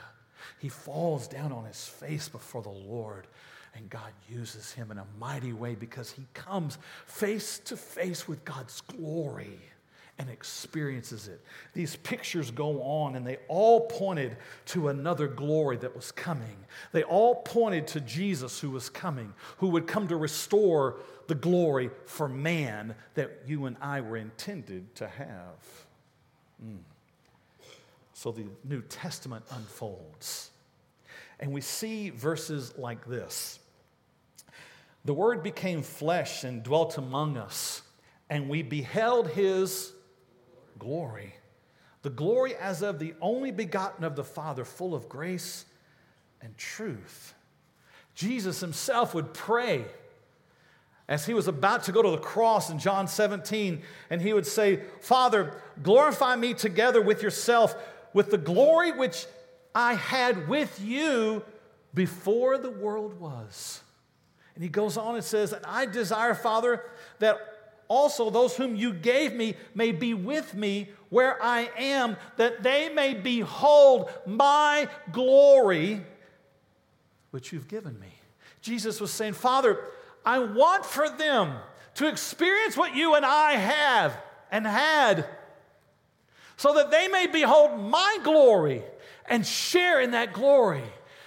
[0.58, 3.26] He falls down on his face before the Lord,
[3.74, 8.46] and God uses him in a mighty way because he comes face to face with
[8.46, 9.58] God's glory
[10.18, 11.40] and experiences it.
[11.72, 16.56] These pictures go on, and they all pointed to another glory that was coming.
[16.92, 21.90] They all pointed to Jesus who was coming, who would come to restore the glory
[22.06, 25.86] for man that you and I were intended to have.
[26.64, 26.78] Mm.
[28.12, 30.50] So the New Testament unfolds.
[31.40, 33.58] And we see verses like this
[35.04, 37.82] The Word became flesh and dwelt among us,
[38.30, 39.92] and we beheld his
[40.78, 41.34] glory.
[42.02, 45.64] The glory as of the only begotten of the Father, full of grace
[46.42, 47.34] and truth.
[48.14, 49.86] Jesus himself would pray
[51.08, 54.46] as he was about to go to the cross in John 17, and he would
[54.46, 57.74] say, Father, glorify me together with yourself
[58.14, 59.26] with the glory which
[59.74, 61.44] I had with you
[61.92, 63.82] before the world was.
[64.54, 66.82] And he goes on and says, And I desire, Father,
[67.18, 67.38] that
[67.88, 72.88] also those whom you gave me may be with me where I am, that they
[72.88, 76.02] may behold my glory,
[77.30, 78.14] which you've given me.
[78.60, 79.78] Jesus was saying, Father,
[80.24, 81.54] I want for them
[81.94, 84.16] to experience what you and I have
[84.50, 85.26] and had,
[86.56, 88.82] so that they may behold my glory
[89.26, 90.84] and share in that glory.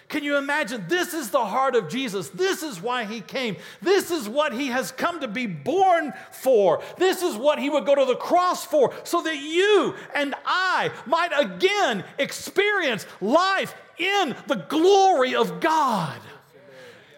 [0.10, 0.86] Can you imagine?
[0.88, 2.30] This is the heart of Jesus.
[2.30, 3.58] This is why he came.
[3.82, 6.82] This is what he has come to be born for.
[6.98, 10.92] This is what he would go to the cross for, so that you and I
[11.06, 16.20] might again experience life in the glory of God.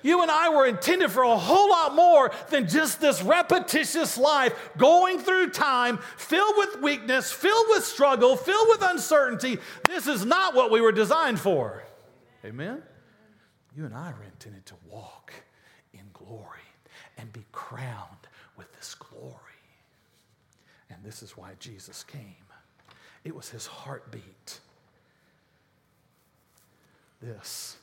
[0.02, 4.72] You and I were intended for a whole lot more than just this repetitious life,
[4.78, 9.60] going through time, filled with weakness, filled with struggle, filled with uncertainty.
[9.88, 11.84] This is not what we were designed for.
[12.46, 12.82] Amen?
[13.76, 15.34] You and I are intended to walk
[15.94, 16.60] in glory
[17.18, 18.28] and be crowned
[18.58, 19.36] with this glory.
[20.90, 22.24] And this is why Jesus came.
[23.24, 24.60] It was his heartbeat.
[27.22, 27.78] This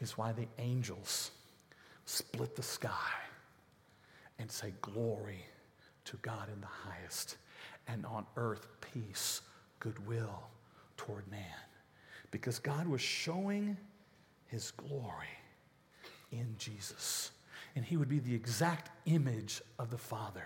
[0.00, 1.30] is why the angels
[2.04, 2.90] split the sky
[4.38, 5.44] and say, Glory
[6.04, 7.36] to God in the highest,
[7.88, 9.40] and on earth peace,
[9.80, 10.44] goodwill
[10.96, 11.65] toward man.
[12.36, 13.78] Because God was showing
[14.48, 15.26] his glory
[16.30, 17.30] in Jesus.
[17.74, 20.44] And he would be the exact image of the Father.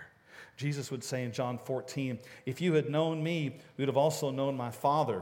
[0.55, 4.31] Jesus would say in John 14, If you had known me, you would have also
[4.31, 5.21] known my Father.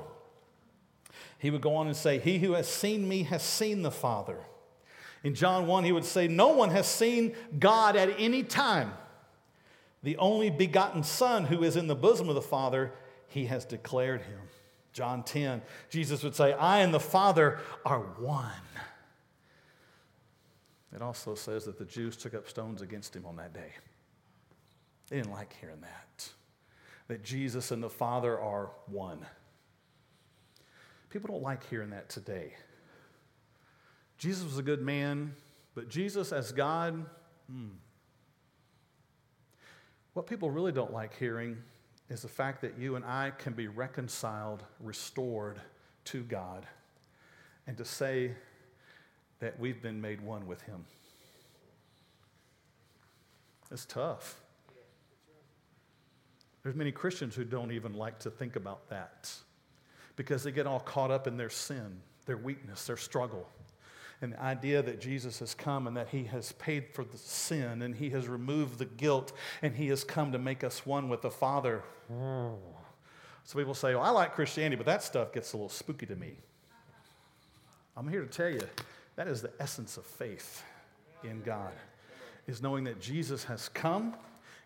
[1.39, 4.37] He would go on and say, He who has seen me has seen the Father.
[5.23, 8.93] In John 1, he would say, No one has seen God at any time.
[10.03, 12.91] The only begotten Son who is in the bosom of the Father,
[13.27, 14.39] he has declared him.
[14.93, 18.51] John 10, Jesus would say, I and the Father are one.
[20.93, 23.73] It also says that the Jews took up stones against him on that day.
[25.09, 26.29] They didn't like hearing that,
[27.07, 29.25] that Jesus and the Father are one.
[31.09, 32.53] People don't like hearing that today.
[34.17, 35.33] Jesus was a good man,
[35.75, 37.05] but Jesus as God,
[37.49, 37.67] hmm.
[40.13, 41.57] What people really don't like hearing
[42.09, 45.61] is the fact that you and I can be reconciled, restored
[46.05, 46.65] to God,
[47.67, 48.31] and to say
[49.39, 50.85] that we've been made one with Him.
[53.71, 54.41] It's tough.
[56.63, 59.31] There's many Christians who don't even like to think about that
[60.15, 63.47] because they get all caught up in their sin, their weakness, their struggle.
[64.21, 67.81] And the idea that Jesus has come and that he has paid for the sin
[67.81, 71.21] and he has removed the guilt and he has come to make us one with
[71.21, 71.83] the Father.
[72.09, 76.15] So people say, well, I like Christianity, but that stuff gets a little spooky to
[76.15, 76.33] me.
[77.95, 78.61] I'm here to tell you
[79.15, 80.63] that is the essence of faith
[81.23, 81.71] in God,
[82.47, 84.15] is knowing that Jesus has come,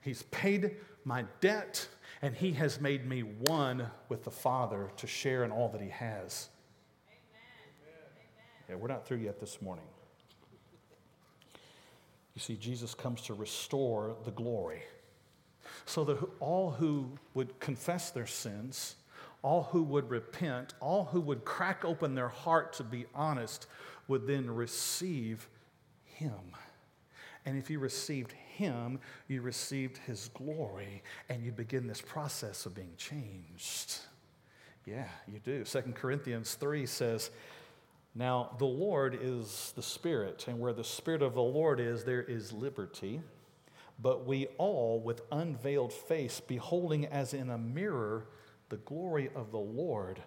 [0.01, 0.75] He's paid
[1.05, 1.87] my debt,
[2.21, 5.89] and He has made me one with the Father to share in all that He
[5.89, 6.49] has.
[8.69, 9.85] Yeah, we're not through yet this morning.
[12.33, 14.81] You see, Jesus comes to restore the glory
[15.85, 18.95] so that all who would confess their sins,
[19.41, 23.67] all who would repent, all who would crack open their heart to be honest,
[24.07, 25.47] would then receive
[26.05, 26.31] him.
[27.45, 32.73] And if you received him, you received his glory, and you begin this process of
[32.73, 33.99] being changed.
[34.85, 35.65] Yeah, you do.
[35.65, 37.31] Second Corinthians 3 says,
[38.15, 42.21] Now the Lord is the Spirit, and where the Spirit of the Lord is, there
[42.21, 43.21] is liberty.
[43.99, 48.27] But we all, with unveiled face, beholding as in a mirror
[48.69, 50.21] the glory of the Lord,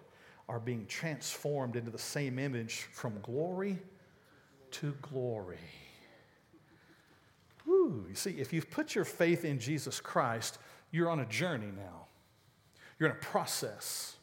[0.49, 3.77] are being transformed into the same image from glory
[4.71, 5.59] to glory.
[7.67, 10.57] Ooh, you see, if you've put your faith in Jesus Christ,
[10.91, 12.05] you're on a journey now.
[12.99, 14.16] You're in a process.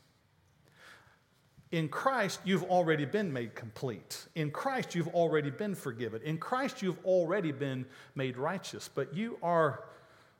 [1.74, 4.28] In Christ, you've already been made complete.
[4.36, 6.22] In Christ, you've already been forgiven.
[6.22, 8.88] In Christ, you've already been made righteous.
[8.94, 9.82] But you are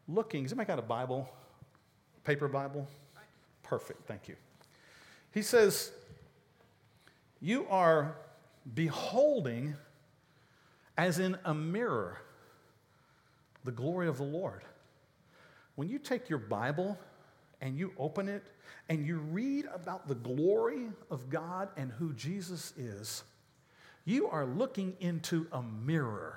[0.06, 0.44] looking.
[0.44, 1.28] Does anybody got a Bible?
[2.22, 2.86] Paper Bible?
[3.64, 4.36] Perfect, thank you.
[5.32, 5.90] He says,
[7.40, 8.14] You are
[8.72, 9.74] beholding
[10.96, 12.20] as in a mirror
[13.64, 14.62] the glory of the Lord.
[15.74, 16.96] When you take your Bible
[17.64, 18.44] and you open it
[18.90, 23.24] and you read about the glory of God and who Jesus is,
[24.04, 26.36] you are looking into a mirror.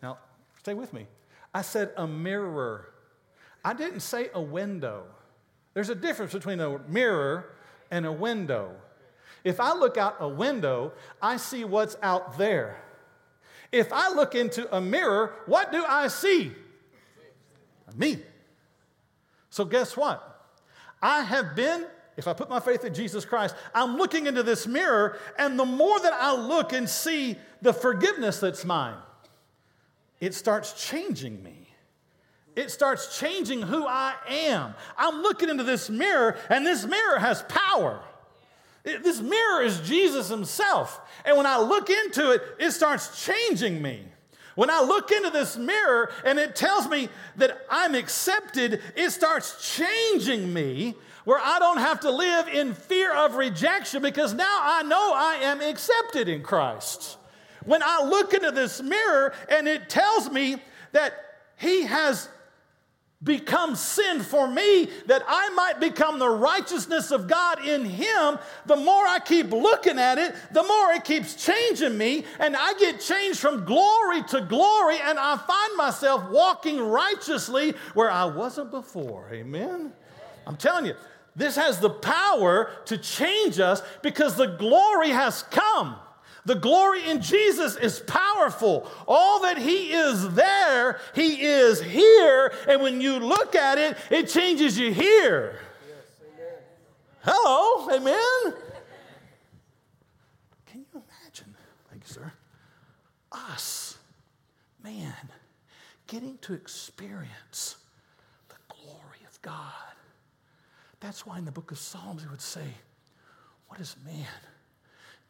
[0.00, 0.18] Now,
[0.60, 1.08] stay with me.
[1.52, 2.94] I said a mirror.
[3.64, 5.02] I didn't say a window.
[5.74, 7.50] There's a difference between a mirror
[7.90, 8.70] and a window.
[9.42, 12.80] If I look out a window, I see what's out there.
[13.72, 16.52] If I look into a mirror, what do I see?
[17.96, 18.18] Me.
[19.50, 20.26] So, guess what?
[21.02, 21.86] I have been,
[22.16, 25.64] if I put my faith in Jesus Christ, I'm looking into this mirror, and the
[25.64, 28.96] more that I look and see the forgiveness that's mine,
[30.20, 31.68] it starts changing me.
[32.56, 34.74] It starts changing who I am.
[34.98, 38.00] I'm looking into this mirror, and this mirror has power.
[38.82, 41.00] This mirror is Jesus Himself.
[41.24, 44.04] And when I look into it, it starts changing me.
[44.54, 49.76] When I look into this mirror and it tells me that I'm accepted, it starts
[49.76, 50.94] changing me
[51.24, 55.38] where I don't have to live in fear of rejection because now I know I
[55.42, 57.18] am accepted in Christ.
[57.64, 60.56] When I look into this mirror and it tells me
[60.92, 61.14] that
[61.56, 62.28] He has
[63.22, 68.76] become sin for me that I might become the righteousness of God in Him, the
[68.76, 73.00] more I keep looking at it, the more it keeps changing me, and I get
[73.00, 79.28] changed from glory to glory, and I find myself walking righteously where I wasn't before.
[79.32, 79.92] Amen?
[80.46, 80.94] I'm telling you,
[81.36, 85.96] this has the power to change us because the glory has come.
[86.44, 88.90] The glory in Jesus is powerful.
[89.06, 92.52] All that He is there, He is here.
[92.68, 95.58] And when you look at it, it changes you here.
[95.86, 96.54] Yes.
[97.22, 98.54] Hello, amen.
[100.66, 101.54] Can you imagine,
[101.90, 102.32] thank you, sir,
[103.32, 103.98] us,
[104.82, 105.14] man,
[106.06, 107.76] getting to experience
[108.48, 109.62] the glory of God?
[111.00, 112.66] That's why in the book of Psalms it would say,
[113.68, 114.26] What is man?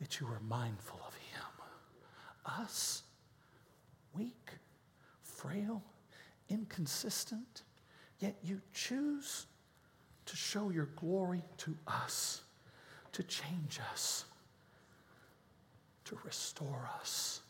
[0.01, 2.63] That you are mindful of him.
[2.65, 3.03] Us,
[4.15, 4.51] weak,
[5.23, 5.83] frail,
[6.49, 7.63] inconsistent,
[8.19, 9.47] yet you choose
[10.27, 12.43] to show your glory to us,
[13.13, 14.25] to change us,
[16.07, 17.41] to restore us,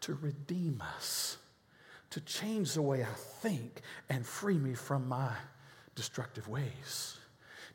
[0.00, 1.38] to redeem us,
[2.10, 5.30] to change the way I think and free me from my
[5.94, 7.18] destructive ways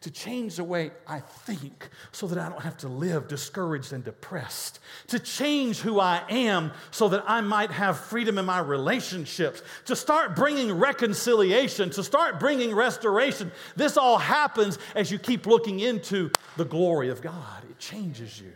[0.01, 4.03] to change the way I think so that I don't have to live discouraged and
[4.03, 9.61] depressed, to change who I am so that I might have freedom in my relationships,
[9.85, 13.51] to start bringing reconciliation, to start bringing restoration.
[13.75, 17.63] This all happens as you keep looking into the glory of God.
[17.69, 18.53] It changes you.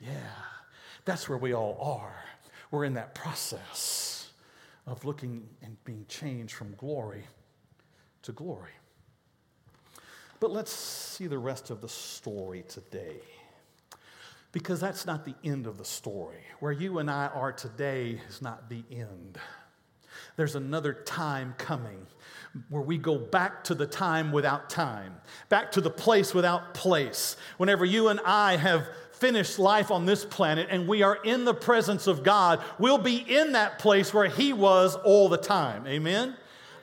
[0.00, 0.10] Yeah,
[1.04, 2.24] that's where we all are.
[2.72, 4.30] We're in that process
[4.86, 7.24] of looking and being changed from glory
[8.22, 8.72] to glory.
[10.40, 13.20] But let's see the rest of the story today.
[14.52, 16.42] Because that's not the end of the story.
[16.58, 19.38] Where you and I are today is not the end.
[20.36, 22.06] There's another time coming
[22.68, 25.14] where we go back to the time without time,
[25.48, 27.36] back to the place without place.
[27.58, 31.54] Whenever you and I have finished life on this planet and we are in the
[31.54, 35.86] presence of God, we'll be in that place where He was all the time.
[35.86, 36.36] Amen?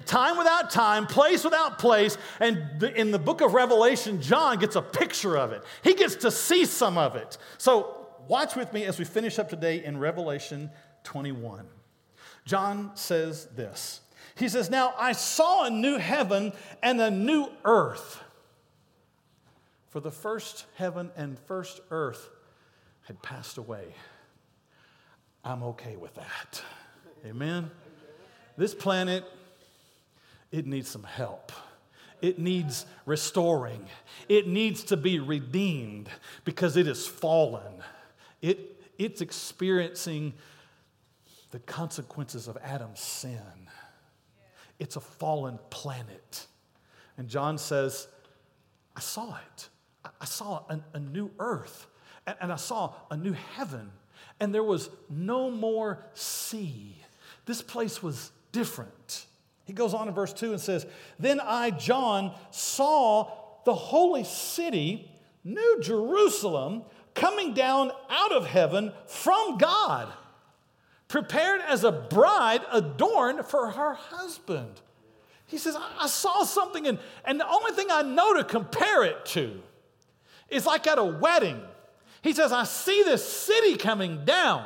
[0.07, 2.17] Time without time, place without place.
[2.39, 5.63] And in the book of Revelation, John gets a picture of it.
[5.83, 7.37] He gets to see some of it.
[7.57, 10.71] So watch with me as we finish up today in Revelation
[11.03, 11.65] 21.
[12.45, 14.01] John says this
[14.35, 18.23] He says, Now I saw a new heaven and a new earth.
[19.89, 22.29] For the first heaven and first earth
[23.03, 23.95] had passed away.
[25.43, 26.61] I'm okay with that.
[27.25, 27.71] Amen.
[28.57, 29.23] This planet
[30.51, 31.51] it needs some help.
[32.21, 33.85] It needs restoring.
[34.27, 36.09] It needs to be redeemed
[36.45, 37.83] because it is fallen.
[38.41, 40.33] It, it's experiencing
[41.51, 43.39] the consequences of Adam's sin.
[44.79, 46.47] It's a fallen planet.
[47.17, 48.07] And John says,
[48.95, 49.69] I saw it.
[50.19, 51.87] I saw a, a new earth,
[52.25, 53.91] and, and I saw a new heaven,
[54.39, 56.95] and there was no more sea.
[57.45, 59.25] This place was different.
[59.67, 60.87] He goes on in verse 2 and says,
[61.19, 63.29] Then I, John, saw
[63.65, 65.11] the holy city,
[65.43, 70.07] New Jerusalem, coming down out of heaven from God,
[71.09, 74.79] prepared as a bride adorned for her husband.
[75.47, 79.25] He says, I saw something, and, and the only thing I know to compare it
[79.27, 79.61] to
[80.49, 81.59] is like at a wedding.
[82.21, 84.65] He says, I see this city coming down.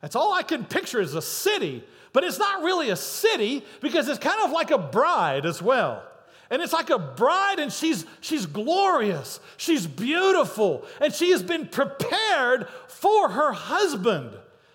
[0.00, 1.84] That's all I can picture is a city
[2.14, 6.02] but it's not really a city because it's kind of like a bride as well.
[6.48, 11.66] And it's like a bride, and she's, she's glorious, she's beautiful, and she has been
[11.66, 14.30] prepared for her husband.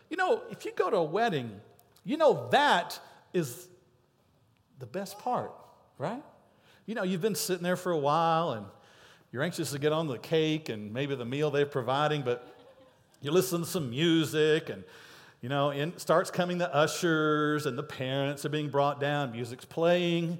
[0.10, 1.62] You know, if you go to a wedding,
[2.04, 3.00] you know that
[3.34, 3.68] is
[4.80, 5.54] the best part,
[5.98, 6.24] right?
[6.86, 8.66] You know, you've been sitting there for a while and
[9.32, 12.46] you're anxious to get on the cake and maybe the meal they're providing, but
[13.22, 14.84] you listen to some music and
[15.42, 19.66] you know, in starts coming the ushers and the parents are being brought down, music's
[19.66, 20.40] playing.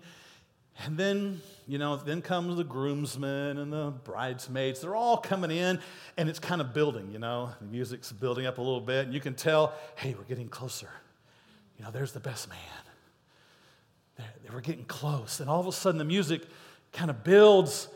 [0.86, 4.80] And then, you know, then comes the groomsmen and the bridesmaids.
[4.80, 5.80] They're all coming in
[6.18, 7.52] and it's kind of building, you know.
[7.60, 10.90] The music's building up a little bit and you can tell, hey, we're getting closer.
[11.78, 12.58] You know, there's the best man.
[14.18, 15.40] they were getting close.
[15.40, 16.44] And all of a sudden, the music
[16.92, 17.88] kind of builds,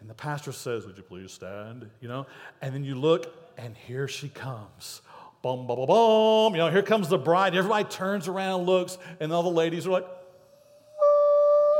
[0.00, 1.90] and the pastor says, Would you please stand?
[2.00, 2.26] You know,
[2.62, 5.02] and then you look, and here she comes.
[5.46, 6.54] Boom, boom, boom, boom.
[6.54, 7.54] You know, here comes the bride.
[7.54, 10.06] Everybody turns around and looks, and all the ladies are like,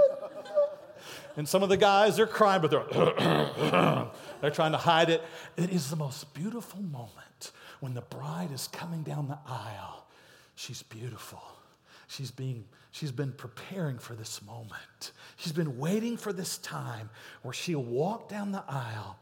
[1.36, 2.84] and some of the guys, they're crying, but they're,
[4.40, 5.20] they're trying to hide it.
[5.56, 7.50] It is the most beautiful moment
[7.80, 10.06] when the bride is coming down the aisle.
[10.54, 11.42] She's beautiful.
[12.06, 15.10] She's, being, she's been preparing for this moment.
[15.38, 17.10] She's been waiting for this time
[17.42, 19.18] where she'll walk down the aisle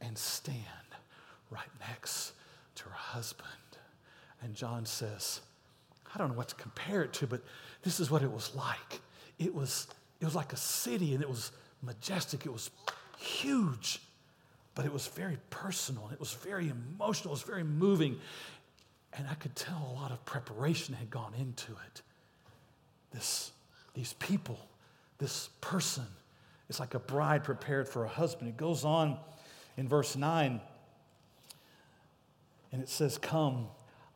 [0.00, 0.58] and stand
[1.48, 2.32] right next
[2.74, 3.50] to her husband.
[4.44, 5.40] And John says,
[6.14, 7.40] I don't know what to compare it to, but
[7.82, 9.00] this is what it was like.
[9.38, 9.88] It was,
[10.20, 11.50] it was like a city and it was
[11.82, 12.70] majestic, it was
[13.18, 14.00] huge,
[14.74, 18.20] but it was very personal, it was very emotional, it was very moving.
[19.14, 22.02] And I could tell a lot of preparation had gone into it.
[23.12, 23.50] This,
[23.94, 24.58] these people,
[25.18, 26.06] this person,
[26.68, 28.48] it's like a bride prepared for a husband.
[28.50, 29.16] It goes on
[29.76, 30.60] in verse 9,
[32.72, 33.68] and it says, Come,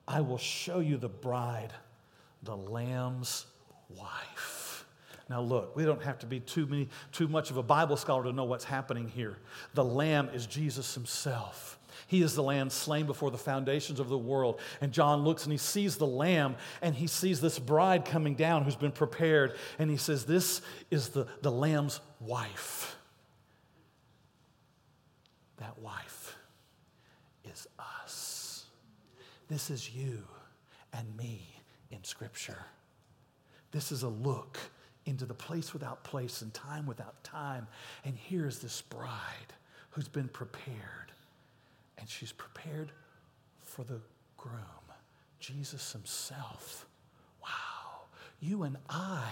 [0.08, 1.72] I will show you the bride,
[2.42, 3.44] the Lamb's
[3.90, 4.86] wife.
[5.28, 8.24] Now, look, we don't have to be too, many, too much of a Bible scholar
[8.24, 9.36] to know what's happening here.
[9.74, 11.78] The Lamb is Jesus himself.
[12.06, 14.60] He is the lamb slain before the foundations of the world.
[14.80, 18.64] And John looks and he sees the lamb and he sees this bride coming down
[18.64, 19.56] who's been prepared.
[19.78, 22.96] And he says, This is the, the lamb's wife.
[25.58, 26.36] That wife
[27.44, 28.64] is us.
[29.48, 30.22] This is you
[30.92, 31.40] and me
[31.90, 32.66] in Scripture.
[33.70, 34.58] This is a look
[35.06, 37.66] into the place without place and time without time.
[38.04, 39.52] And here is this bride
[39.90, 41.12] who's been prepared
[41.98, 42.92] and she's prepared
[43.62, 44.00] for the
[44.36, 44.54] groom,
[45.40, 46.86] Jesus himself.
[47.42, 48.06] Wow.
[48.40, 49.30] You and I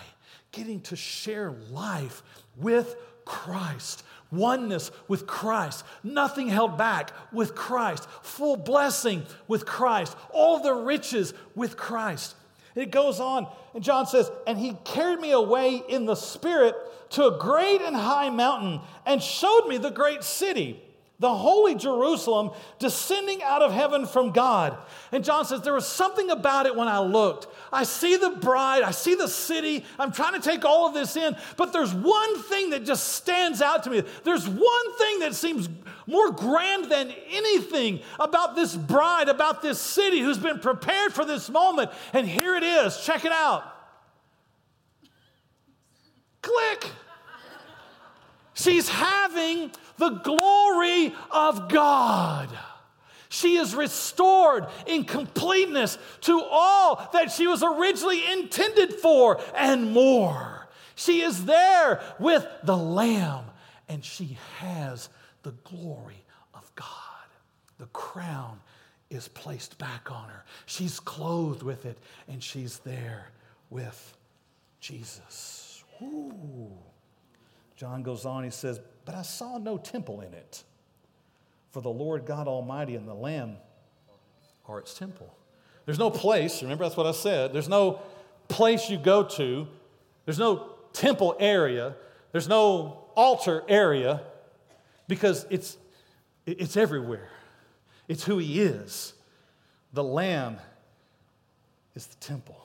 [0.53, 2.23] getting to share life
[2.57, 10.61] with Christ, oneness with Christ, nothing held back with Christ, full blessing with Christ, all
[10.61, 12.35] the riches with Christ.
[12.74, 16.74] It goes on, and John says, And he carried me away in the Spirit
[17.11, 20.83] to a great and high mountain and showed me the great city
[21.19, 24.77] the holy Jerusalem descending out of heaven from God.
[25.12, 27.47] And John says, There was something about it when I looked.
[27.73, 31.17] I see the bride, I see the city, I'm trying to take all of this
[31.17, 34.03] in, but there's one thing that just stands out to me.
[34.25, 35.69] There's one thing that seems
[36.07, 41.49] more grand than anything about this bride, about this city who's been prepared for this
[41.49, 41.91] moment.
[42.12, 43.01] And here it is.
[43.01, 43.64] Check it out.
[46.43, 46.91] Click.
[48.55, 52.49] She's having the glory of God.
[53.28, 60.68] She is restored in completeness to all that she was originally intended for and more.
[60.94, 63.44] She is there with the Lamb
[63.88, 65.09] and she has
[65.42, 66.24] the glory
[66.55, 66.86] of God.
[67.78, 68.61] The crown
[69.11, 70.44] is placed back on her.
[70.64, 73.30] She's clothed with it and she's there
[73.70, 74.16] with
[74.80, 75.84] Jesus.
[76.03, 76.72] Ooh.
[77.77, 80.64] John goes on, he says, But I saw no temple in it,
[81.70, 83.57] for the Lord God Almighty and the Lamb
[84.66, 85.33] are its temple.
[85.85, 88.01] There's no place, remember that's what I said, there's no
[88.49, 89.68] place you go to,
[90.24, 91.95] there's no temple area,
[92.33, 94.22] there's no altar area,
[95.07, 95.77] because it's,
[96.47, 97.29] it's everywhere.
[98.09, 99.14] It's who He is.
[99.93, 100.59] The Lamb
[101.95, 102.61] is the temple.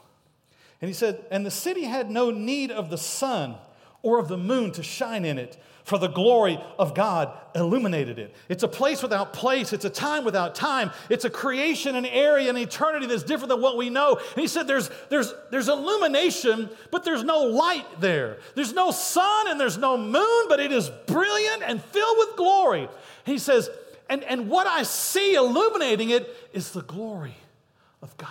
[0.82, 3.56] And he said, And the city had no need of the sun
[4.04, 8.34] or of the moon to shine in it, for the glory of God illuminated it.
[8.50, 9.74] It's a place without place.
[9.74, 10.92] It's a time without time.
[11.10, 14.16] It's a creation, an area, an eternity that's different than what we know.
[14.16, 18.38] And he said there's, there's, there's illumination, but there's no light there.
[18.56, 22.88] There's no sun and there's no moon, but it is brilliant and filled with glory.
[23.26, 23.70] He says,
[24.08, 27.36] and, and what I see illuminating it is the glory
[28.02, 28.30] of God.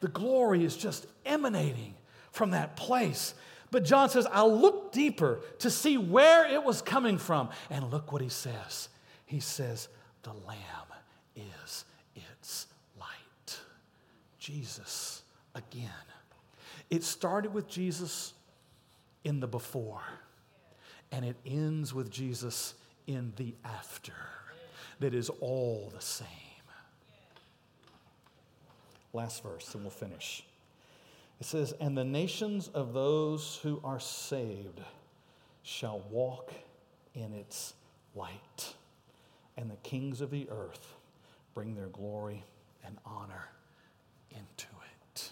[0.00, 1.94] The glory is just emanating
[2.32, 3.34] from that place.
[3.74, 7.48] But John says, I'll look deeper to see where it was coming from.
[7.70, 8.88] And look what he says.
[9.26, 9.88] He says,
[10.22, 10.92] The Lamb
[11.34, 12.68] is its
[13.00, 13.58] light.
[14.38, 15.24] Jesus
[15.56, 15.90] again.
[16.88, 18.34] It started with Jesus
[19.24, 20.04] in the before,
[21.10, 22.74] and it ends with Jesus
[23.08, 24.12] in the after.
[25.00, 26.28] That is all the same.
[29.12, 30.44] Last verse, and we'll finish.
[31.40, 34.80] It says, And the nations of those who are saved
[35.62, 36.52] shall walk
[37.14, 37.74] in its
[38.14, 38.74] light,
[39.56, 40.94] and the kings of the earth
[41.54, 42.44] bring their glory
[42.84, 43.48] and honor
[44.30, 44.66] into
[45.12, 45.30] it.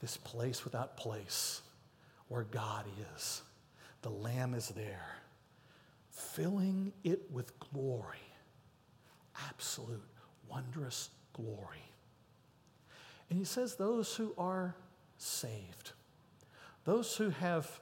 [0.00, 1.62] This place without place,
[2.28, 3.42] where God is.
[4.02, 5.16] The Lamb is there,
[6.10, 8.18] filling it with glory,
[9.48, 10.02] absolute,
[10.48, 11.82] wondrous glory.
[13.30, 14.74] And he says, Those who are
[15.18, 15.92] saved,
[16.84, 17.80] those who have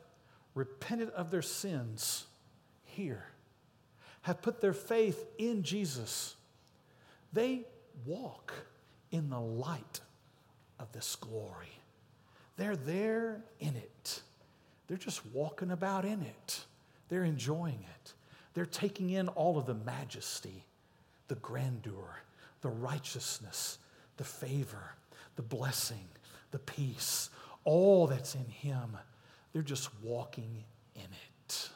[0.55, 2.27] repented of their sins
[2.85, 3.27] here,
[4.23, 6.37] have put their faith in Jesus,
[7.33, 7.67] they
[8.07, 8.55] walk
[9.11, 10.01] in the light
[10.79, 11.79] of this glory.
[12.57, 14.23] They're there in it.
[14.87, 16.65] They're just walking about in it.
[17.09, 18.13] They're enjoying it.
[18.55, 20.65] They're taking in all of the majesty,
[21.29, 22.23] the grandeur,
[22.61, 23.79] the righteousness,
[24.17, 24.95] the favor,
[25.37, 26.09] the blessing,
[26.51, 27.31] the peace,
[27.65, 28.97] all that's in Him.
[29.53, 30.65] They're just walking
[30.95, 31.69] in it.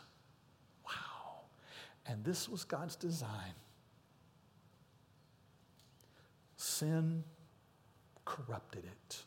[0.85, 1.43] Wow.
[2.07, 3.55] And this was God's design.
[6.57, 7.25] Sin
[8.25, 9.23] corrupted it.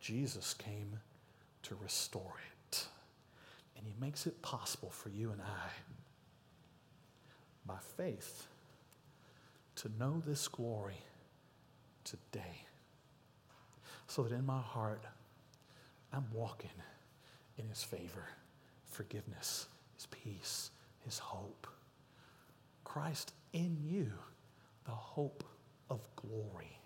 [0.00, 0.98] Jesus came
[1.62, 2.34] to restore
[2.70, 2.86] it.
[3.76, 5.70] And he makes it possible for you and I,
[7.66, 8.46] by faith,
[9.76, 11.02] to know this glory
[12.04, 12.66] today.
[14.10, 15.04] So that in my heart,
[16.12, 16.72] I'm walking
[17.56, 18.26] in his favor,
[18.90, 20.72] forgiveness, his peace,
[21.04, 21.68] his hope.
[22.82, 24.10] Christ in you,
[24.84, 25.44] the hope
[25.88, 26.76] of glory.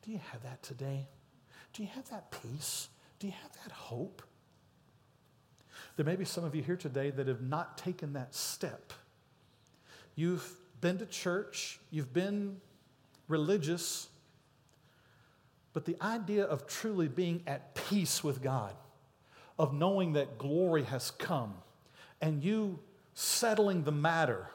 [0.00, 1.06] Do you have that today?
[1.74, 2.88] Do you have that peace?
[3.18, 4.22] Do you have that hope?
[5.96, 8.94] There may be some of you here today that have not taken that step.
[10.14, 10.50] You've
[10.80, 12.62] been to church, you've been
[13.28, 14.08] religious,
[15.72, 18.74] but the idea of truly being at peace with God,
[19.58, 21.54] of knowing that glory has come,
[22.20, 22.78] and you
[23.14, 24.48] settling the matter,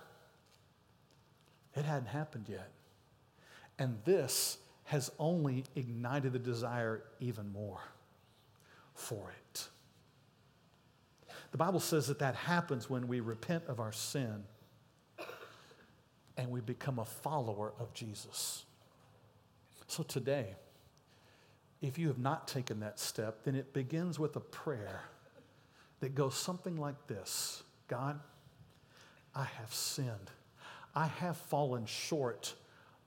[1.76, 2.70] it hadn't happened yet.
[3.80, 7.82] And this has only ignited the desire even more
[8.94, 9.68] for it.
[11.52, 14.44] The Bible says that that happens when we repent of our sin
[16.38, 18.66] and we become a follower of Jesus.
[19.88, 20.56] So today,
[21.84, 25.02] if you have not taken that step, then it begins with a prayer
[26.00, 28.20] that goes something like this God,
[29.36, 30.32] I have sinned.
[30.96, 32.54] I have fallen short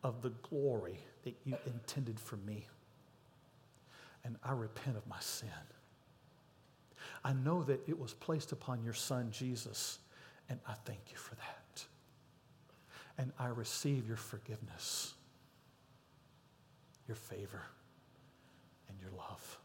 [0.03, 2.67] of the glory that you intended for me.
[4.25, 5.49] And I repent of my sin.
[7.25, 10.01] I know that it was placed upon your son, Jesus,
[10.51, 11.85] and I thank you for that.
[13.19, 15.15] And I receive your forgiveness,
[17.07, 17.63] your favor,
[18.89, 19.59] and your love.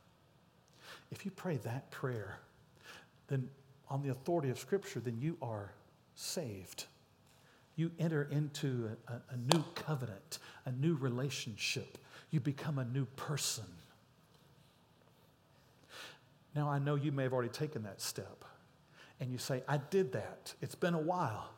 [1.11, 2.39] If you pray that prayer,
[3.28, 3.49] then
[3.89, 5.72] on the authority of Scripture, then you are
[6.15, 6.86] saved
[7.76, 11.97] you enter into a, a, new covenant, a new relationship.
[12.30, 13.65] You become a new person.
[16.55, 18.43] Now, I know you may have already taken that step,
[19.19, 20.53] and you say, I did that.
[20.61, 21.49] It's been a while.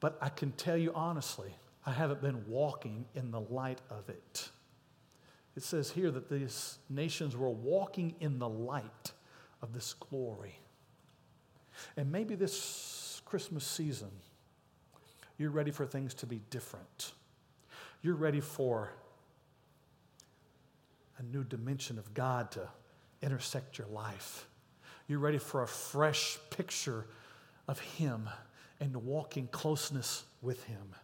[0.00, 1.54] But I can tell you honestly,
[1.86, 4.48] I haven't been walking in the light of it.
[5.56, 9.12] It says here that these nations were walking in the light
[9.60, 10.58] of this glory.
[11.96, 14.10] And maybe this Christmas season,
[15.38, 17.12] you're ready for things to be different.
[18.02, 18.92] You're ready for
[21.18, 22.68] a new dimension of God to
[23.20, 24.46] intersect your life.
[25.06, 27.06] You're ready for a fresh picture
[27.68, 28.28] of Him
[28.80, 30.94] and to walk in closeness with Him.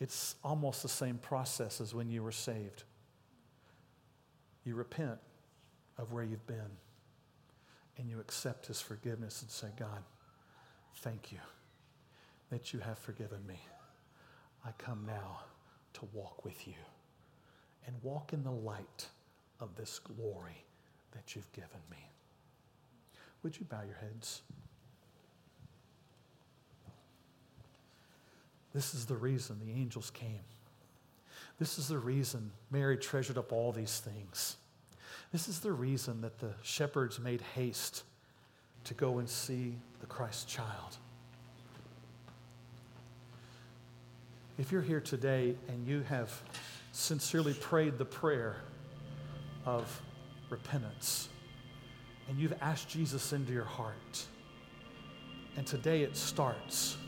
[0.00, 2.84] It's almost the same process as when you were saved.
[4.64, 5.18] You repent
[5.98, 6.78] of where you've been
[7.96, 10.02] and you accept His forgiveness and say, God,
[10.96, 11.38] thank you
[12.50, 13.58] that you have forgiven me.
[14.64, 15.40] I come now
[15.94, 16.74] to walk with you
[17.86, 19.06] and walk in the light
[19.60, 20.64] of this glory
[21.12, 22.10] that you've given me.
[23.42, 24.42] Would you bow your heads?
[28.76, 30.44] This is the reason the angels came.
[31.58, 34.58] This is the reason Mary treasured up all these things.
[35.32, 38.04] This is the reason that the shepherds made haste
[38.84, 40.98] to go and see the Christ child.
[44.58, 46.30] If you're here today and you have
[46.92, 48.56] sincerely prayed the prayer
[49.64, 50.02] of
[50.50, 51.30] repentance
[52.28, 54.26] and you've asked Jesus into your heart,
[55.56, 56.98] and today it starts,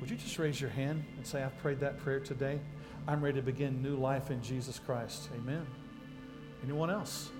[0.00, 2.60] would you just raise your hand and say, I've prayed that prayer today?
[3.06, 5.28] I'm ready to begin new life in Jesus Christ.
[5.34, 5.66] Amen.
[6.62, 7.30] Anyone else?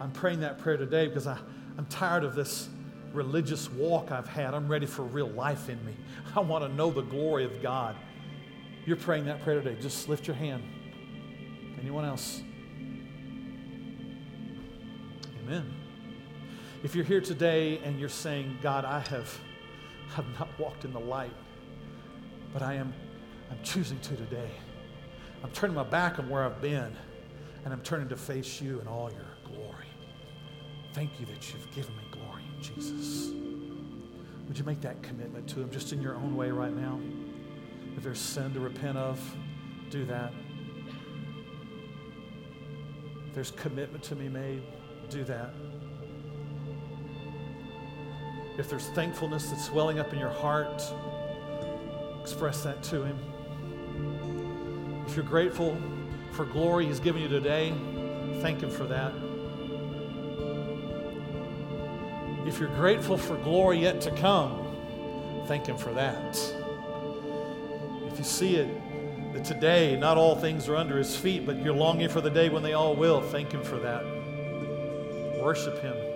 [0.00, 1.38] I'm praying that prayer today because I,
[1.78, 2.68] I'm tired of this
[3.12, 4.54] religious walk I've had.
[4.54, 5.94] I'm ready for real life in me.
[6.36, 7.96] I want to know the glory of God.
[8.84, 9.80] You're praying that prayer today.
[9.80, 10.62] Just lift your hand.
[11.80, 12.42] Anyone else?
[15.42, 15.72] Amen.
[16.82, 19.38] If you're here today and you're saying, God, I have,
[20.14, 21.32] have not walked in the light,
[22.52, 22.92] but I am
[23.50, 24.50] I'm choosing to today.
[25.44, 26.96] I'm turning my back on where I've been,
[27.64, 29.86] and I'm turning to face you in all your glory.
[30.94, 33.32] Thank you that you've given me glory Jesus.
[34.48, 37.00] Would you make that commitment to Him just in your own way right now?
[37.96, 39.20] If there's sin to repent of,
[39.90, 40.32] do that.
[43.28, 44.62] If there's commitment to be made,
[45.10, 45.54] do that.
[48.58, 50.82] If there's thankfulness that's swelling up in your heart,
[52.22, 53.18] express that to Him.
[55.06, 55.76] If you're grateful
[56.32, 57.74] for glory He's given you today,
[58.40, 59.12] thank Him for that.
[62.46, 66.38] If you're grateful for glory yet to come, thank Him for that.
[68.10, 68.68] If you see it,
[69.32, 72.48] that today not all things are under His feet, but you're longing for the day
[72.48, 74.04] when they all will, thank Him for that.
[75.42, 76.11] Worship Him.